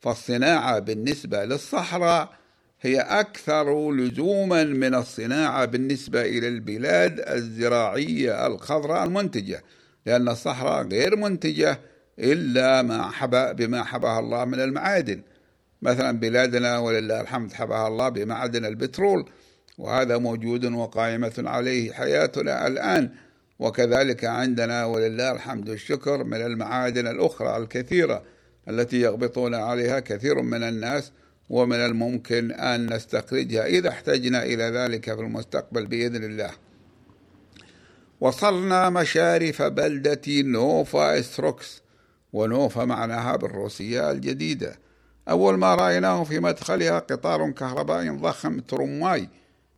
فالصناعة 0.01 0.79
بالنسبة 0.79 1.45
للصحراء 1.45 2.33
هي 2.81 3.01
أكثر 3.01 3.93
لزوما 3.93 4.65
من 4.65 4.95
الصناعة 4.95 5.65
بالنسبة 5.65 6.23
إلى 6.23 6.49
البلاد 6.49 7.21
الزراعية 7.21 8.47
الخضراء 8.47 9.05
المنتجة 9.05 9.63
لأن 10.07 10.29
الصحراء 10.29 10.87
غير 10.89 11.17
منتجة 11.17 11.81
إلا 12.19 12.83
ما 12.83 13.11
حبى 13.11 13.53
بما 13.67 13.85
حباها 13.85 14.21
الله 14.21 14.45
من 14.45 14.61
المعادن. 14.61 15.23
مثلا 15.85 16.19
بلادنا 16.19 16.79
ولله 16.79 17.21
الحمد 17.21 17.53
حباها 17.53 17.89
الله 17.89 18.09
بمعدن 18.09 18.65
البترول 18.65 19.31
وهذا 19.79 20.19
موجود 20.19 20.65
وقائمة 20.65 21.33
عليه 21.39 21.93
حياتنا 21.93 22.67
الآن. 22.67 23.11
وكذلك 23.59 24.25
عندنا 24.25 24.85
ولله 24.85 25.33
الحمد 25.33 25.69
والشكر 25.69 26.25
من 26.25 26.37
المعادن 26.37 27.07
الأخرى 27.07 27.57
الكثيرة 27.57 28.23
التي 28.69 29.01
يغبطون 29.01 29.55
عليها 29.55 30.01
كثير 30.01 30.43
من 30.43 30.63
الناس 30.63 31.13
ومن 31.51 31.77
الممكن 31.77 32.53
أن 32.53 32.95
نستخرجها 32.95 33.67
إذا 33.67 33.89
احتجنا 33.89 34.43
إلى 34.43 34.65
ذلك 34.65 35.15
في 35.15 35.21
المستقبل 35.21 35.87
بإذن 35.87 36.25
الله. 36.25 36.51
وصلنا 38.21 38.91
مشارف 38.91 39.63
بلدة 39.63 40.23
نوفا 40.29 41.19
إستروكس 41.19 41.83
ونوفا 42.33 42.85
معناها 42.85 43.37
بالروسية 43.37 44.11
الجديدة. 44.11 44.79
أول 45.29 45.59
ما 45.59 45.75
رأيناه 45.75 46.25
في 46.25 46.41
مدخلها 46.41 46.99
قطار 46.99 47.51
كهربائي 47.51 48.09
ضخم 48.09 48.61
ترماي 48.61 49.29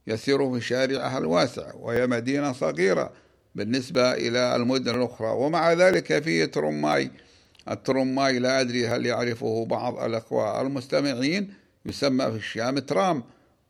يسير 0.06 0.52
في 0.52 0.60
شارعها 0.60 1.18
الواسع 1.18 1.74
وهي 1.74 2.06
مدينة 2.06 2.52
صغيرة 2.52 3.12
بالنسبة 3.54 4.12
إلى 4.12 4.56
المدن 4.56 4.94
الأخرى. 4.94 5.28
ومع 5.28 5.72
ذلك 5.72 6.22
فيه 6.22 6.44
ترماي. 6.44 7.10
الترماي 7.70 8.38
لا 8.38 8.60
أدري 8.60 8.86
هل 8.86 9.06
يعرفه 9.06 9.64
بعض 9.64 9.98
الأخوة 9.98 10.60
المستمعين. 10.60 11.54
يسمى 11.86 12.30
في 12.30 12.36
الشام 12.36 12.78
ترام. 12.78 13.22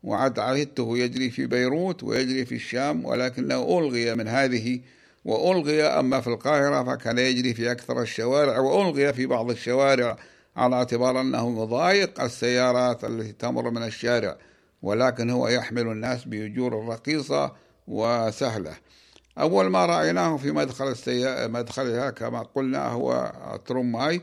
وقد 0.02 0.38
عهدته 0.38 0.98
يجري 0.98 1.30
في 1.30 1.46
بيروت 1.46 2.02
ويجري 2.02 2.44
في 2.44 2.54
الشام 2.54 3.04
ولكنه 3.04 3.78
ألغي 3.78 4.14
من 4.14 4.28
هذه. 4.28 4.80
وألغي 5.24 5.82
أما 5.82 6.20
في 6.20 6.26
القاهرة 6.26 6.84
فكان 6.84 7.18
يجري 7.18 7.54
في 7.54 7.72
أكثر 7.72 8.02
الشوارع 8.02 8.58
وألغي 8.58 9.12
في 9.12 9.26
بعض 9.26 9.50
الشوارع. 9.50 10.16
على 10.56 10.76
اعتبار 10.76 11.20
أنه 11.20 11.62
يضايق 11.62 12.20
السيارات 12.20 13.04
التي 13.04 13.32
تمر 13.32 13.70
من 13.70 13.82
الشارع 13.82 14.36
ولكن 14.82 15.30
هو 15.30 15.48
يحمل 15.48 15.82
الناس 15.82 16.24
بأجور 16.24 16.88
رخيصة 16.88 17.52
وسهلة. 17.88 18.76
أول 19.38 19.66
ما 19.66 19.86
رأيناه 19.86 20.36
في 20.36 20.52
مدخل 20.52 20.88
السي... 20.88 21.48
مدخلها 21.48 22.10
كما 22.10 22.42
قلنا 22.42 22.88
هو 22.88 23.32
ترماي 23.66 24.22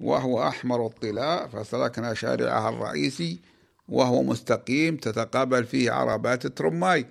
وهو 0.00 0.48
أحمر 0.48 0.86
الطلاء 0.86 1.48
فسلكنا 1.48 2.14
شارعها 2.14 2.68
الرئيسي 2.68 3.40
وهو 3.88 4.22
مستقيم 4.22 4.96
تتقابل 4.96 5.64
فيه 5.64 5.90
عربات 5.90 6.46
ترماي. 6.46 7.06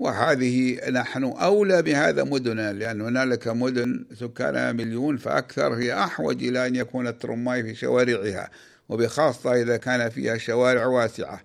وهذه 0.00 0.90
نحن 0.90 1.24
أولى 1.24 1.82
بهذا 1.82 2.24
مدنا 2.24 2.72
لأن 2.72 3.00
هنالك 3.00 3.48
مدن 3.48 4.04
سكانها 4.20 4.72
مليون 4.72 5.16
فأكثر 5.16 5.74
هي 5.74 6.04
أحوج 6.04 6.44
إلى 6.44 6.66
أن 6.66 6.76
يكون 6.76 7.06
الترماي 7.06 7.62
في 7.62 7.74
شوارعها 7.74 8.50
وبخاصة 8.88 9.62
إذا 9.62 9.76
كان 9.76 10.08
فيها 10.08 10.38
شوارع 10.38 10.86
واسعة. 10.86 11.40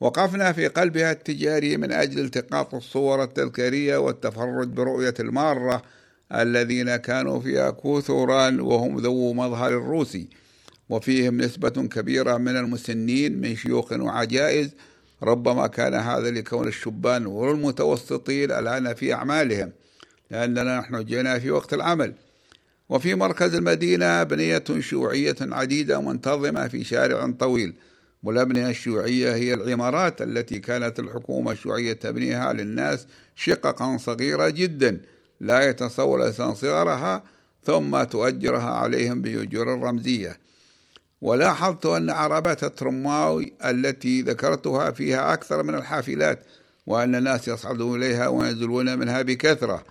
وقفنا 0.00 0.52
في 0.52 0.66
قلبها 0.66 1.12
التجاري 1.12 1.76
من 1.76 1.92
أجل 1.92 2.24
التقاط 2.24 2.74
الصور 2.74 3.22
التذكارية 3.22 3.96
والتفرج 3.96 4.68
برؤية 4.68 5.14
المارة 5.20 5.82
الذين 6.34 6.96
كانوا 6.96 7.40
فيها 7.40 7.70
كثرا 7.70 8.62
وهم 8.62 8.98
ذو 8.98 9.32
مظهر 9.32 9.68
الروسي. 9.68 10.28
وفيهم 10.88 11.40
نسبة 11.40 11.88
كبيرة 11.88 12.36
من 12.36 12.56
المسنين 12.56 13.40
من 13.40 13.56
شيوخ 13.56 13.92
وعجائز 13.92 14.70
ربما 15.22 15.66
كان 15.66 15.94
هذا 15.94 16.30
لكون 16.30 16.68
الشبان 16.68 17.26
والمتوسطين 17.26 18.50
الآن 18.50 18.94
في 18.94 19.14
أعمالهم 19.14 19.72
لأننا 20.30 20.78
نحن 20.78 21.04
جئنا 21.04 21.38
في 21.38 21.50
وقت 21.50 21.74
العمل. 21.74 22.14
وفي 22.88 23.14
مركز 23.14 23.54
المدينة 23.54 24.22
بنية 24.22 24.64
شيوعية 24.80 25.36
عديدة 25.40 26.00
منتظمة 26.00 26.68
في 26.68 26.84
شارع 26.84 27.30
طويل. 27.38 27.74
والأبنية 28.22 28.70
الشيوعية 28.70 29.34
هي 29.34 29.54
العمارات 29.54 30.22
التي 30.22 30.58
كانت 30.58 30.98
الحكومة 30.98 31.52
الشيوعية 31.52 31.92
تبنيها 31.92 32.52
للناس 32.52 33.06
شققا 33.36 33.96
صغيرة 33.96 34.48
جدا 34.48 35.00
لا 35.40 35.68
يتصور 35.68 36.22
الإنسان 36.22 36.54
صغرها 36.54 37.22
ثم 37.64 38.02
تؤجرها 38.02 38.70
عليهم 38.70 39.22
بأجور 39.22 39.66
رمزية. 39.66 40.38
ولاحظت 41.20 41.86
أن 41.86 42.10
عربات 42.10 42.64
الترماوي 42.64 43.52
التي 43.64 44.22
ذكرتها 44.22 44.90
فيها 44.90 45.32
أكثر 45.32 45.62
من 45.62 45.74
الحافلات 45.74 46.44
وأن 46.86 47.14
الناس 47.14 47.48
يصعدون 47.48 48.02
إليها 48.02 48.28
وينزلون 48.28 48.98
منها 48.98 49.22
بكثرة. 49.22 49.84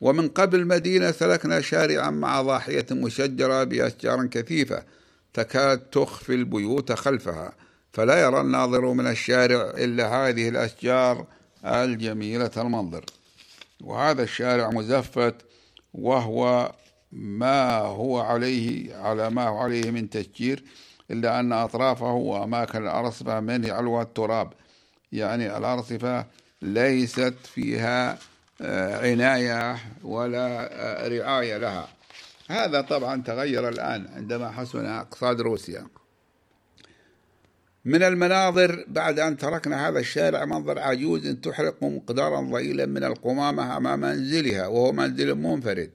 ومن 0.00 0.28
قبل 0.28 0.60
المدينة 0.60 1.10
سلكنا 1.10 1.60
شارعا 1.60 2.10
مع 2.10 2.42
ضاحية 2.42 2.86
مشجرة 2.90 3.64
بأشجار 3.64 4.26
كثيفة 4.26 4.82
تكاد 5.34 5.78
تخفي 5.78 6.34
البيوت 6.34 6.92
خلفها 6.92 7.52
فلا 7.92 8.20
يرى 8.20 8.40
الناظر 8.40 8.92
من 8.92 9.06
الشارع 9.06 9.70
إلا 9.70 10.08
هذه 10.08 10.48
الأشجار 10.48 11.26
الجميلة 11.64 12.50
المنظر. 12.56 13.04
وهذا 13.80 14.22
الشارع 14.22 14.70
مزفت 14.70 15.34
وهو 15.94 16.72
ما 17.12 17.76
هو 17.78 18.20
عليه 18.20 18.96
على 18.96 19.30
ما 19.30 19.48
هو 19.48 19.58
عليه 19.58 19.90
من 19.90 20.10
تشجير 20.10 20.64
إلا 21.10 21.40
أن 21.40 21.52
أطرافه 21.52 22.12
وأماكن 22.12 22.82
الأرصفة 22.82 23.40
من 23.40 23.70
علوى 23.70 24.02
التراب. 24.02 24.52
يعني 25.12 25.56
الأرصفة 25.56 26.26
ليست 26.62 27.34
فيها 27.54 28.18
عناية 29.00 29.76
ولا 30.04 30.70
رعاية 31.08 31.56
لها. 31.56 31.88
هذا 32.48 32.80
طبعا 32.80 33.22
تغير 33.22 33.68
الآن 33.68 34.06
عندما 34.16 34.50
حسن 34.50 34.86
اقتصاد 34.86 35.40
روسيا. 35.40 35.86
من 37.84 38.02
المناظر 38.02 38.84
بعد 38.88 39.18
أن 39.18 39.36
تركنا 39.36 39.88
هذا 39.88 39.98
الشارع 39.98 40.44
منظر 40.44 40.78
عجوز 40.78 41.28
تحرق 41.28 41.82
مقدارا 41.82 42.40
ضئيلا 42.40 42.86
من 42.86 43.04
القمامة 43.04 43.76
أمام 43.76 44.00
منزلها 44.00 44.66
وهو 44.66 44.92
منزل 44.92 45.34
منفرد. 45.34 45.90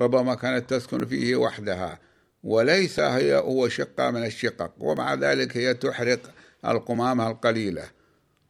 ربما 0.00 0.34
كانت 0.34 0.70
تسكن 0.70 1.06
فيه 1.06 1.36
وحدها 1.36 1.98
وليس 2.44 3.00
هي 3.00 3.36
هو 3.36 3.68
شقة 3.68 4.10
من 4.10 4.24
الشقق 4.24 4.72
ومع 4.78 5.14
ذلك 5.14 5.56
هي 5.56 5.74
تحرق 5.74 6.20
القمامة 6.66 7.30
القليلة. 7.30 7.84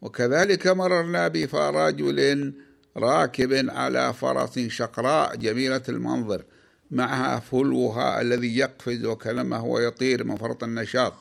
وكذلك 0.00 0.66
مررنا 0.66 1.28
برجل 1.28 2.52
راكب 2.96 3.70
على 3.70 4.14
فرس 4.14 4.58
شقراء 4.58 5.36
جميلة 5.36 5.82
المنظر 5.88 6.44
معها 6.90 7.40
فلوها 7.40 8.20
الذي 8.20 8.58
يقفز 8.58 9.04
وكلمه 9.04 9.64
ويطير 9.64 10.24
من 10.24 10.36
فرط 10.36 10.64
النشاط. 10.64 11.14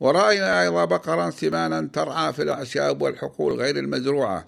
ورأينا 0.00 0.62
أيضا 0.62 0.84
بقرا 0.84 1.30
سمانا 1.30 1.88
ترعى 1.92 2.32
في 2.32 2.42
الأعشاب 2.42 3.02
والحقول 3.02 3.52
غير 3.52 3.76
المزروعة. 3.76 4.46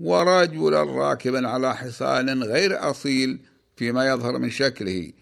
ورجلا 0.00 0.82
راكبا 0.82 1.48
على 1.48 1.76
حصان 1.76 2.42
غير 2.42 2.90
أصيل 2.90 3.51
فيما 3.82 4.06
يظهر 4.06 4.38
من 4.38 4.50
شكله 4.50 5.12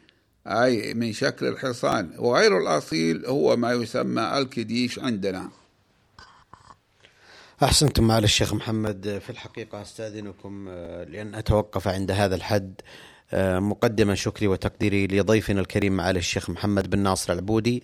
أي 0.47 0.95
من 0.95 1.13
شكل 1.13 1.47
الحصان. 1.47 2.15
وغير 2.19 2.59
الأصيل 2.59 3.27
هو 3.27 3.57
ما 3.57 3.73
يسمى 3.73 4.39
الكديش 4.39 4.99
عندنا. 4.99 5.51
أحسنتم 7.63 8.07
معالي 8.07 8.25
الشيخ 8.25 8.55
محمد 8.55 9.21
في 9.25 9.31
الحقيقة 9.31 9.83
أستأذنكم 9.83 10.67
آه، 10.69 11.05
لأن 11.05 11.35
أتوقف 11.35 11.89
عند 11.89 12.11
هذا 12.11 12.35
الحد. 12.35 12.81
مقدما 13.35 14.15
شكري 14.15 14.49
وتقديري 14.49 15.07
لضيفنا 15.07 15.61
الكريم 15.61 15.97
معالي 15.97 16.19
الشيخ 16.19 16.51
محمد 16.51 16.91
بن 16.91 16.99
ناصر 16.99 17.33
العبودي 17.33 17.83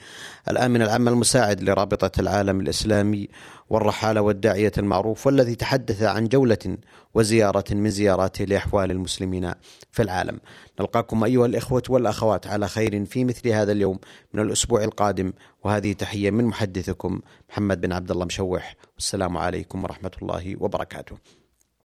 الآمن 0.50 0.82
العام 0.82 1.08
المساعد 1.08 1.62
لرابطة 1.62 2.20
العالم 2.20 2.60
الإسلامي 2.60 3.28
والرحالة 3.70 4.20
والداعية 4.20 4.72
المعروف 4.78 5.26
والذي 5.26 5.54
تحدث 5.54 6.02
عن 6.02 6.28
جولة 6.28 6.78
وزيارة 7.14 7.64
من 7.70 7.90
زياراته 7.90 8.44
لأحوال 8.44 8.90
المسلمين 8.90 9.52
في 9.92 10.02
العالم. 10.02 10.40
نلقاكم 10.80 11.24
أيها 11.24 11.46
الإخوة 11.46 11.82
والأخوات 11.88 12.46
على 12.46 12.68
خير 12.68 13.04
في 13.04 13.24
مثل 13.24 13.48
هذا 13.48 13.72
اليوم 13.72 13.98
من 14.34 14.40
الأسبوع 14.40 14.84
القادم 14.84 15.32
وهذه 15.64 15.92
تحية 15.92 16.30
من 16.30 16.44
محدثكم 16.44 17.20
محمد 17.50 17.80
بن 17.80 17.92
عبد 17.92 18.10
الله 18.10 18.24
مشوح 18.24 18.76
والسلام 18.94 19.36
عليكم 19.36 19.84
ورحمة 19.84 20.12
الله 20.22 20.56
وبركاته. 20.60 21.16